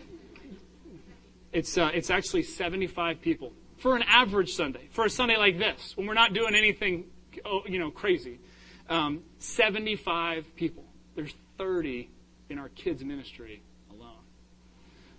it's, 1.52 1.78
uh, 1.78 1.90
it's 1.94 2.10
actually 2.10 2.42
75 2.42 3.20
people 3.20 3.52
for 3.78 3.94
an 3.94 4.02
average 4.08 4.54
Sunday, 4.54 4.88
for 4.90 5.04
a 5.04 5.10
Sunday 5.10 5.36
like 5.36 5.58
this, 5.58 5.96
when 5.96 6.08
we're 6.08 6.14
not 6.14 6.32
doing 6.32 6.56
anything, 6.56 7.04
oh, 7.44 7.60
you 7.66 7.78
know, 7.78 7.92
crazy. 7.92 8.40
Um, 8.88 9.22
75 9.38 10.56
people. 10.56 10.84
There's 11.14 11.34
30 11.58 12.10
in 12.50 12.58
our 12.58 12.70
kids' 12.70 13.04
ministry 13.04 13.62
alone. 13.90 14.24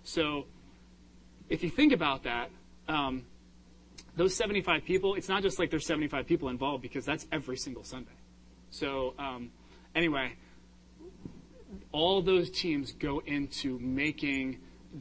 So, 0.04 0.44
if 1.48 1.62
you 1.62 1.70
think 1.70 1.92
about 1.92 2.24
that, 2.24 2.50
um, 2.88 3.24
those 4.16 4.34
75 4.34 4.84
people, 4.84 5.14
it's 5.14 5.28
not 5.28 5.42
just 5.42 5.58
like 5.58 5.70
there's 5.70 5.86
75 5.86 6.26
people 6.26 6.48
involved 6.48 6.82
because 6.82 7.04
that's 7.04 7.26
every 7.30 7.56
single 7.56 7.84
Sunday. 7.84 8.10
So, 8.70 9.14
um, 9.18 9.50
Anyway, 9.98 10.32
all 11.90 12.22
those 12.22 12.50
teams 12.50 12.92
go 12.92 13.20
into 13.26 13.78
making 13.80 14.60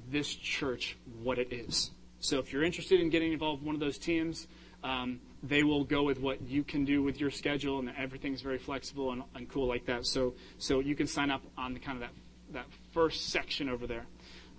this 0.09 0.33
church 0.33 0.97
what 1.21 1.37
it 1.37 1.53
is. 1.53 1.91
So 2.19 2.39
if 2.39 2.51
you're 2.51 2.63
interested 2.63 2.99
in 2.99 3.11
getting 3.11 3.31
involved 3.31 3.61
in 3.61 3.67
one 3.67 3.75
of 3.75 3.79
those 3.79 3.99
teams, 3.99 4.47
um, 4.83 5.19
they 5.43 5.63
will 5.63 5.83
go 5.83 6.01
with 6.01 6.19
what 6.19 6.41
you 6.41 6.63
can 6.63 6.83
do 6.83 7.03
with 7.03 7.19
your 7.19 7.29
schedule, 7.29 7.77
and 7.77 7.91
everything's 7.95 8.41
very 8.41 8.57
flexible 8.57 9.11
and, 9.11 9.21
and 9.35 9.47
cool 9.49 9.67
like 9.67 9.85
that. 9.85 10.07
So, 10.07 10.33
so 10.57 10.79
you 10.79 10.95
can 10.95 11.05
sign 11.05 11.29
up 11.29 11.43
on 11.57 11.75
the 11.75 11.79
kind 11.79 12.01
of 12.01 12.09
that, 12.09 12.53
that 12.53 12.65
first 12.91 13.29
section 13.29 13.69
over 13.69 13.85
there. 13.85 14.07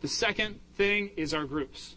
The 0.02 0.08
second 0.08 0.60
thing 0.76 1.10
is 1.16 1.34
our 1.34 1.46
groups. 1.46 1.96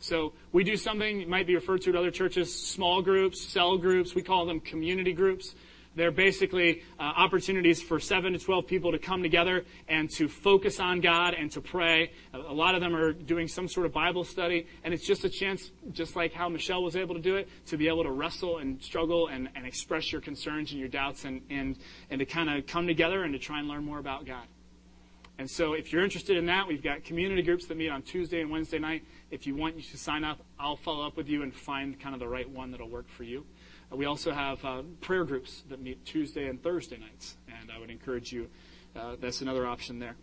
So 0.00 0.32
we 0.50 0.64
do 0.64 0.76
something 0.76 1.28
might 1.28 1.46
be 1.46 1.54
referred 1.54 1.82
to 1.82 1.90
at 1.90 1.96
other 1.96 2.10
churches, 2.10 2.54
small 2.54 3.02
groups, 3.02 3.40
cell 3.40 3.76
groups. 3.76 4.14
We 4.14 4.22
call 4.22 4.46
them 4.46 4.60
community 4.60 5.12
groups. 5.12 5.54
They're 5.96 6.12
basically 6.12 6.82
uh, 6.98 7.02
opportunities 7.02 7.82
for 7.82 7.98
7 7.98 8.32
to 8.32 8.38
12 8.38 8.66
people 8.66 8.92
to 8.92 8.98
come 8.98 9.22
together 9.22 9.64
and 9.88 10.08
to 10.12 10.28
focus 10.28 10.78
on 10.78 11.00
God 11.00 11.34
and 11.34 11.50
to 11.52 11.60
pray. 11.60 12.12
A, 12.32 12.38
a 12.38 12.54
lot 12.54 12.76
of 12.76 12.80
them 12.80 12.94
are 12.94 13.12
doing 13.12 13.48
some 13.48 13.66
sort 13.66 13.86
of 13.86 13.92
Bible 13.92 14.22
study, 14.22 14.68
and 14.84 14.94
it's 14.94 15.04
just 15.04 15.24
a 15.24 15.28
chance, 15.28 15.70
just 15.90 16.14
like 16.14 16.32
how 16.32 16.48
Michelle 16.48 16.82
was 16.82 16.94
able 16.94 17.16
to 17.16 17.20
do 17.20 17.36
it, 17.36 17.48
to 17.66 17.76
be 17.76 17.88
able 17.88 18.04
to 18.04 18.10
wrestle 18.10 18.58
and 18.58 18.80
struggle 18.82 19.26
and, 19.26 19.48
and 19.56 19.66
express 19.66 20.12
your 20.12 20.20
concerns 20.20 20.70
and 20.70 20.78
your 20.78 20.88
doubts 20.88 21.24
and, 21.24 21.42
and, 21.50 21.76
and 22.08 22.20
to 22.20 22.24
kind 22.24 22.48
of 22.48 22.66
come 22.66 22.86
together 22.86 23.24
and 23.24 23.32
to 23.32 23.38
try 23.38 23.58
and 23.58 23.66
learn 23.66 23.84
more 23.84 23.98
about 23.98 24.24
God. 24.24 24.46
And 25.40 25.50
so 25.50 25.72
if 25.72 25.90
you're 25.90 26.04
interested 26.04 26.36
in 26.36 26.46
that, 26.46 26.68
we've 26.68 26.82
got 26.82 27.02
community 27.02 27.40
groups 27.40 27.64
that 27.66 27.76
meet 27.76 27.88
on 27.88 28.02
Tuesday 28.02 28.42
and 28.42 28.50
Wednesday 28.50 28.78
night. 28.78 29.04
If 29.30 29.46
you 29.46 29.54
want 29.54 29.76
you 29.76 29.82
to 29.82 29.96
sign 29.96 30.24
up, 30.24 30.40
I'll 30.58 30.76
follow 30.76 31.06
up 31.06 31.16
with 31.16 31.28
you 31.28 31.42
and 31.42 31.54
find 31.54 31.98
kind 31.98 32.14
of 32.14 32.20
the 32.20 32.28
right 32.28 32.48
one 32.48 32.72
that'll 32.72 32.88
work 32.88 33.08
for 33.08 33.24
you. 33.24 33.46
We 33.90 34.06
also 34.06 34.32
have 34.32 34.64
uh, 34.64 34.82
prayer 35.00 35.24
groups 35.24 35.62
that 35.68 35.80
meet 35.80 36.04
Tuesday 36.04 36.48
and 36.48 36.62
Thursday 36.62 36.96
nights, 36.98 37.36
and 37.48 37.70
I 37.70 37.78
would 37.78 37.90
encourage 37.90 38.32
you 38.32 38.48
uh, 38.96 39.16
that's 39.20 39.40
another 39.40 39.66
option 39.66 39.98
there. 39.98 40.16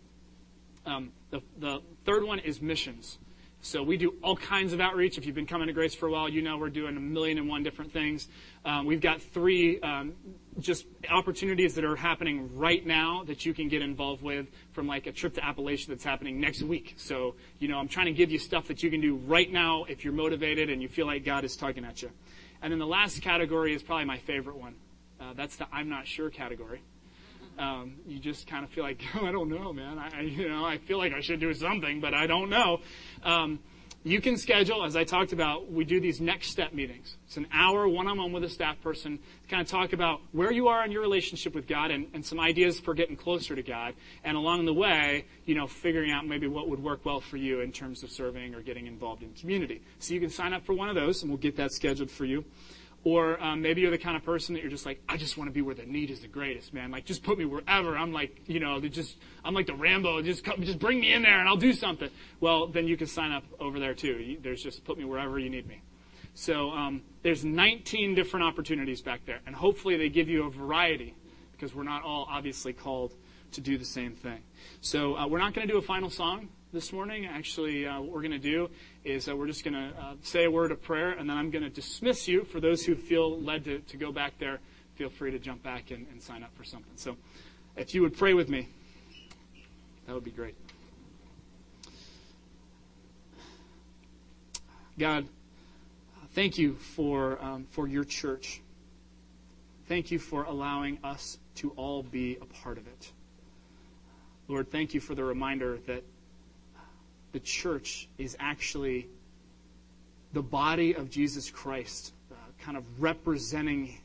Um, 0.86 1.12
the, 1.30 1.40
the 1.58 1.80
third 2.04 2.24
one 2.24 2.38
is 2.38 2.60
missions. 2.60 3.18
So 3.60 3.82
we 3.82 3.96
do 3.96 4.14
all 4.22 4.36
kinds 4.36 4.72
of 4.72 4.80
outreach. 4.80 5.18
If 5.18 5.26
you've 5.26 5.34
been 5.34 5.46
coming 5.46 5.66
to 5.66 5.72
Grace 5.72 5.94
for 5.94 6.06
a 6.06 6.12
while, 6.12 6.28
you 6.28 6.42
know 6.42 6.56
we're 6.58 6.70
doing 6.70 6.96
a 6.96 7.00
million 7.00 7.38
and 7.38 7.48
one 7.48 7.62
different 7.62 7.92
things. 7.92 8.28
Um, 8.64 8.86
we've 8.86 9.00
got 9.00 9.20
three 9.20 9.80
um, 9.80 10.14
just 10.58 10.86
opportunities 11.10 11.74
that 11.74 11.84
are 11.84 11.96
happening 11.96 12.56
right 12.56 12.84
now 12.84 13.22
that 13.24 13.46
you 13.46 13.54
can 13.54 13.68
get 13.68 13.82
involved 13.82 14.22
with 14.22 14.46
from 14.72 14.86
like 14.86 15.06
a 15.06 15.12
trip 15.12 15.34
to 15.34 15.40
Appalachia 15.40 15.86
that's 15.86 16.04
happening 16.04 16.40
next 16.40 16.62
week. 16.62 16.94
So, 16.96 17.34
you 17.58 17.68
know, 17.68 17.78
I'm 17.78 17.88
trying 17.88 18.06
to 18.06 18.12
give 18.12 18.30
you 18.30 18.38
stuff 18.38 18.68
that 18.68 18.82
you 18.82 18.90
can 18.90 19.00
do 19.00 19.16
right 19.16 19.50
now 19.50 19.84
if 19.84 20.04
you're 20.04 20.12
motivated 20.12 20.70
and 20.70 20.82
you 20.82 20.88
feel 20.88 21.06
like 21.06 21.24
God 21.24 21.44
is 21.44 21.56
tugging 21.56 21.84
at 21.84 22.02
you. 22.02 22.10
And 22.60 22.72
then 22.72 22.78
the 22.78 22.86
last 22.86 23.22
category 23.22 23.74
is 23.74 23.82
probably 23.82 24.04
my 24.04 24.18
favorite 24.18 24.56
one. 24.56 24.74
Uh, 25.20 25.32
that's 25.34 25.56
the 25.56 25.66
I'm 25.72 25.88
not 25.88 26.06
sure 26.06 26.30
category. 26.30 26.82
Um, 27.58 27.96
you 28.06 28.20
just 28.20 28.46
kind 28.46 28.64
of 28.64 28.70
feel 28.70 28.84
like, 28.84 29.02
oh, 29.16 29.26
I 29.26 29.32
don't 29.32 29.48
know, 29.48 29.72
man. 29.72 29.98
I, 29.98 30.18
I, 30.18 30.20
you 30.22 30.48
know, 30.48 30.64
I 30.64 30.78
feel 30.78 30.98
like 30.98 31.12
I 31.12 31.20
should 31.20 31.40
do 31.40 31.52
something, 31.54 32.00
but 32.00 32.14
I 32.14 32.26
don't 32.26 32.50
know. 32.50 32.80
Um, 33.24 33.58
you 34.08 34.20
can 34.20 34.36
schedule, 34.36 34.84
as 34.84 34.96
I 34.96 35.04
talked 35.04 35.32
about, 35.32 35.70
we 35.70 35.84
do 35.84 36.00
these 36.00 36.20
next 36.20 36.48
step 36.48 36.72
meetings. 36.72 37.16
It's 37.26 37.36
an 37.36 37.46
hour 37.52 37.86
one-on-one 37.88 38.32
with 38.32 38.42
a 38.44 38.48
staff 38.48 38.80
person 38.80 39.18
to 39.18 39.48
kind 39.48 39.60
of 39.60 39.68
talk 39.68 39.92
about 39.92 40.20
where 40.32 40.50
you 40.50 40.68
are 40.68 40.84
in 40.84 40.90
your 40.90 41.02
relationship 41.02 41.54
with 41.54 41.66
God 41.66 41.90
and, 41.90 42.06
and 42.14 42.24
some 42.24 42.40
ideas 42.40 42.80
for 42.80 42.94
getting 42.94 43.16
closer 43.16 43.54
to 43.54 43.62
God. 43.62 43.94
And 44.24 44.36
along 44.36 44.64
the 44.64 44.72
way, 44.72 45.26
you 45.44 45.54
know, 45.54 45.66
figuring 45.66 46.10
out 46.10 46.26
maybe 46.26 46.46
what 46.46 46.68
would 46.68 46.82
work 46.82 47.04
well 47.04 47.20
for 47.20 47.36
you 47.36 47.60
in 47.60 47.70
terms 47.70 48.02
of 48.02 48.10
serving 48.10 48.54
or 48.54 48.62
getting 48.62 48.86
involved 48.86 49.22
in 49.22 49.32
community. 49.34 49.82
So 49.98 50.14
you 50.14 50.20
can 50.20 50.30
sign 50.30 50.52
up 50.52 50.64
for 50.64 50.72
one 50.72 50.88
of 50.88 50.94
those 50.94 51.22
and 51.22 51.30
we'll 51.30 51.38
get 51.38 51.56
that 51.56 51.72
scheduled 51.72 52.10
for 52.10 52.24
you. 52.24 52.44
Or 53.04 53.42
um, 53.42 53.62
maybe 53.62 53.80
you're 53.80 53.90
the 53.90 53.98
kind 53.98 54.16
of 54.16 54.24
person 54.24 54.54
that 54.54 54.60
you're 54.60 54.70
just 54.70 54.84
like, 54.84 55.00
I 55.08 55.16
just 55.16 55.38
want 55.38 55.48
to 55.48 55.54
be 55.54 55.62
where 55.62 55.74
the 55.74 55.86
need 55.86 56.10
is 56.10 56.20
the 56.20 56.28
greatest, 56.28 56.74
man. 56.74 56.90
Like, 56.90 57.04
just 57.04 57.22
put 57.22 57.38
me 57.38 57.44
wherever. 57.44 57.96
I'm 57.96 58.12
like, 58.12 58.42
you 58.46 58.60
know, 58.60 58.80
just 58.80 59.16
I'm 59.44 59.54
like 59.54 59.66
the 59.66 59.74
Rambo. 59.74 60.20
Just 60.22 60.44
come, 60.44 60.62
just 60.62 60.78
bring 60.78 61.00
me 61.00 61.12
in 61.12 61.22
there 61.22 61.38
and 61.38 61.48
I'll 61.48 61.56
do 61.56 61.72
something. 61.72 62.10
Well, 62.40 62.66
then 62.66 62.88
you 62.88 62.96
can 62.96 63.06
sign 63.06 63.32
up 63.32 63.44
over 63.60 63.78
there 63.78 63.94
too. 63.94 64.38
There's 64.42 64.62
just 64.62 64.84
put 64.84 64.98
me 64.98 65.04
wherever 65.04 65.38
you 65.38 65.48
need 65.48 65.66
me. 65.66 65.82
So 66.34 66.70
um, 66.70 67.02
there's 67.22 67.44
19 67.44 68.14
different 68.14 68.46
opportunities 68.46 69.02
back 69.02 69.24
there, 69.26 69.40
and 69.46 69.56
hopefully 69.56 69.96
they 69.96 70.08
give 70.08 70.28
you 70.28 70.46
a 70.46 70.50
variety 70.50 71.16
because 71.52 71.74
we're 71.74 71.82
not 71.82 72.04
all 72.04 72.28
obviously 72.30 72.72
called 72.72 73.14
to 73.52 73.60
do 73.60 73.78
the 73.78 73.84
same 73.84 74.14
thing. 74.14 74.40
So 74.80 75.16
uh, 75.16 75.26
we're 75.26 75.38
not 75.38 75.54
going 75.54 75.66
to 75.66 75.72
do 75.72 75.78
a 75.78 75.82
final 75.82 76.10
song 76.10 76.48
this 76.72 76.92
morning. 76.92 77.26
Actually, 77.26 77.86
uh, 77.86 78.00
what 78.00 78.10
we're 78.10 78.20
going 78.20 78.30
to 78.32 78.38
do 78.38 78.70
is 79.08 79.24
that 79.24 79.36
we're 79.36 79.46
just 79.46 79.64
going 79.64 79.74
to 79.74 79.98
uh, 79.98 80.14
say 80.22 80.44
a 80.44 80.50
word 80.50 80.70
of 80.70 80.82
prayer, 80.82 81.10
and 81.10 81.28
then 81.28 81.36
I'm 81.36 81.50
going 81.50 81.64
to 81.64 81.70
dismiss 81.70 82.28
you. 82.28 82.44
For 82.44 82.60
those 82.60 82.84
who 82.84 82.94
feel 82.94 83.40
led 83.40 83.64
to, 83.64 83.78
to 83.78 83.96
go 83.96 84.12
back 84.12 84.38
there, 84.38 84.60
feel 84.96 85.08
free 85.08 85.30
to 85.30 85.38
jump 85.38 85.62
back 85.62 85.90
and, 85.90 86.06
and 86.12 86.22
sign 86.22 86.42
up 86.42 86.54
for 86.54 86.64
something. 86.64 86.92
So 86.96 87.16
if 87.76 87.94
you 87.94 88.02
would 88.02 88.16
pray 88.16 88.34
with 88.34 88.48
me, 88.48 88.68
that 90.06 90.14
would 90.14 90.24
be 90.24 90.30
great. 90.30 90.54
God, 94.98 95.26
thank 96.32 96.58
you 96.58 96.74
for, 96.74 97.42
um, 97.42 97.66
for 97.70 97.88
your 97.88 98.04
church. 98.04 98.60
Thank 99.86 100.10
you 100.10 100.18
for 100.18 100.44
allowing 100.44 100.98
us 101.02 101.38
to 101.56 101.70
all 101.76 102.02
be 102.02 102.36
a 102.42 102.44
part 102.44 102.76
of 102.76 102.86
it. 102.86 103.12
Lord, 104.48 104.70
thank 104.70 104.92
you 104.92 105.00
for 105.00 105.14
the 105.14 105.24
reminder 105.24 105.78
that 105.86 106.02
the 107.32 107.40
church 107.40 108.08
is 108.18 108.36
actually 108.40 109.08
the 110.32 110.42
body 110.42 110.94
of 110.94 111.10
Jesus 111.10 111.50
Christ, 111.50 112.12
uh, 112.30 112.34
kind 112.62 112.76
of 112.76 112.84
representing 113.02 113.98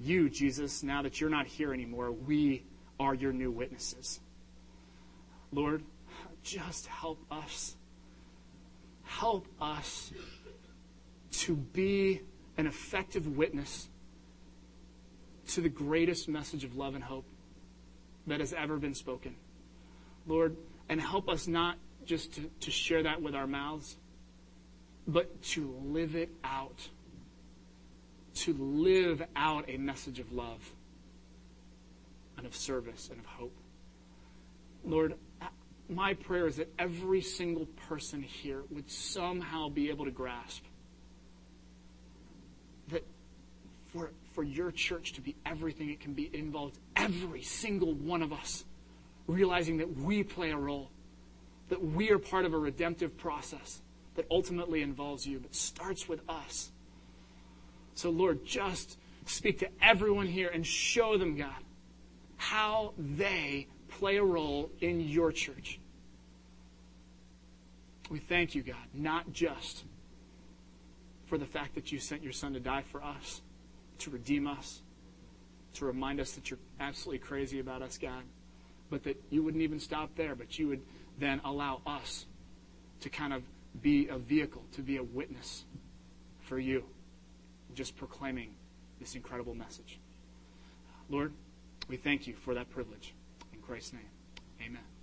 you, 0.00 0.28
Jesus, 0.28 0.82
now 0.82 1.02
that 1.02 1.20
you're 1.20 1.30
not 1.30 1.46
here 1.46 1.72
anymore. 1.72 2.12
We 2.12 2.64
are 3.00 3.14
your 3.14 3.32
new 3.32 3.50
witnesses. 3.50 4.20
Lord, 5.52 5.82
just 6.42 6.86
help 6.86 7.18
us. 7.30 7.74
Help 9.04 9.46
us 9.60 10.12
to 11.30 11.56
be 11.56 12.20
an 12.56 12.66
effective 12.66 13.36
witness 13.36 13.88
to 15.48 15.60
the 15.60 15.68
greatest 15.68 16.28
message 16.28 16.64
of 16.64 16.76
love 16.76 16.94
and 16.94 17.02
hope 17.02 17.24
that 18.26 18.40
has 18.40 18.52
ever 18.52 18.76
been 18.76 18.94
spoken. 18.94 19.34
Lord, 20.26 20.56
and 20.88 21.00
help 21.00 21.28
us 21.28 21.48
not 21.48 21.76
just 22.08 22.32
to, 22.32 22.50
to 22.60 22.70
share 22.70 23.02
that 23.02 23.22
with 23.22 23.34
our 23.34 23.46
mouths, 23.46 23.96
but 25.06 25.42
to 25.42 25.72
live 25.84 26.16
it 26.16 26.30
out. 26.42 26.88
To 28.34 28.54
live 28.54 29.22
out 29.36 29.66
a 29.68 29.76
message 29.76 30.18
of 30.18 30.32
love 30.32 30.72
and 32.36 32.46
of 32.46 32.56
service 32.56 33.08
and 33.10 33.20
of 33.20 33.26
hope. 33.26 33.56
Lord, 34.84 35.14
my 35.88 36.14
prayer 36.14 36.46
is 36.46 36.56
that 36.56 36.72
every 36.78 37.20
single 37.20 37.66
person 37.88 38.22
here 38.22 38.62
would 38.70 38.90
somehow 38.90 39.68
be 39.68 39.90
able 39.90 40.04
to 40.04 40.10
grasp 40.10 40.62
that 42.88 43.04
for, 43.92 44.10
for 44.34 44.44
your 44.44 44.70
church 44.70 45.14
to 45.14 45.20
be 45.20 45.34
everything 45.44 45.90
it 45.90 46.00
can 46.00 46.14
be 46.14 46.30
involves 46.32 46.78
every 46.96 47.42
single 47.42 47.92
one 47.92 48.22
of 48.22 48.32
us, 48.32 48.64
realizing 49.26 49.78
that 49.78 49.96
we 49.96 50.22
play 50.22 50.52
a 50.52 50.56
role 50.56 50.90
that 51.68 51.82
we 51.82 52.10
are 52.10 52.18
part 52.18 52.44
of 52.44 52.54
a 52.54 52.58
redemptive 52.58 53.16
process 53.16 53.80
that 54.14 54.26
ultimately 54.30 54.82
involves 54.82 55.26
you, 55.26 55.38
but 55.38 55.54
starts 55.54 56.08
with 56.08 56.20
us. 56.28 56.70
So, 57.94 58.10
Lord, 58.10 58.44
just 58.44 58.98
speak 59.26 59.58
to 59.60 59.68
everyone 59.82 60.26
here 60.26 60.48
and 60.48 60.66
show 60.66 61.16
them, 61.18 61.36
God, 61.36 61.50
how 62.36 62.94
they 62.96 63.66
play 63.88 64.16
a 64.16 64.24
role 64.24 64.70
in 64.80 65.00
your 65.00 65.32
church. 65.32 65.78
We 68.10 68.18
thank 68.18 68.54
you, 68.54 68.62
God, 68.62 68.76
not 68.94 69.32
just 69.32 69.84
for 71.26 71.36
the 71.36 71.46
fact 71.46 71.74
that 71.74 71.92
you 71.92 71.98
sent 71.98 72.22
your 72.22 72.32
son 72.32 72.54
to 72.54 72.60
die 72.60 72.82
for 72.82 73.02
us, 73.02 73.42
to 73.98 74.10
redeem 74.10 74.46
us, 74.46 74.80
to 75.74 75.84
remind 75.84 76.20
us 76.20 76.32
that 76.32 76.50
you're 76.50 76.58
absolutely 76.80 77.18
crazy 77.18 77.60
about 77.60 77.82
us, 77.82 77.98
God, 77.98 78.22
but 78.90 79.04
that 79.04 79.22
you 79.28 79.42
wouldn't 79.42 79.62
even 79.62 79.78
stop 79.78 80.10
there, 80.16 80.34
but 80.34 80.58
you 80.58 80.68
would 80.68 80.80
then 81.18 81.40
allow 81.44 81.80
us 81.86 82.26
to 83.00 83.08
kind 83.08 83.32
of 83.32 83.42
be 83.80 84.08
a 84.08 84.18
vehicle, 84.18 84.62
to 84.72 84.82
be 84.82 84.96
a 84.96 85.02
witness 85.02 85.64
for 86.40 86.58
you, 86.58 86.84
just 87.74 87.96
proclaiming 87.96 88.54
this 89.00 89.14
incredible 89.14 89.54
message. 89.54 89.98
Lord, 91.08 91.32
we 91.88 91.96
thank 91.96 92.26
you 92.26 92.34
for 92.34 92.54
that 92.54 92.70
privilege. 92.70 93.14
In 93.52 93.60
Christ's 93.60 93.92
name, 93.92 94.10
amen. 94.60 94.97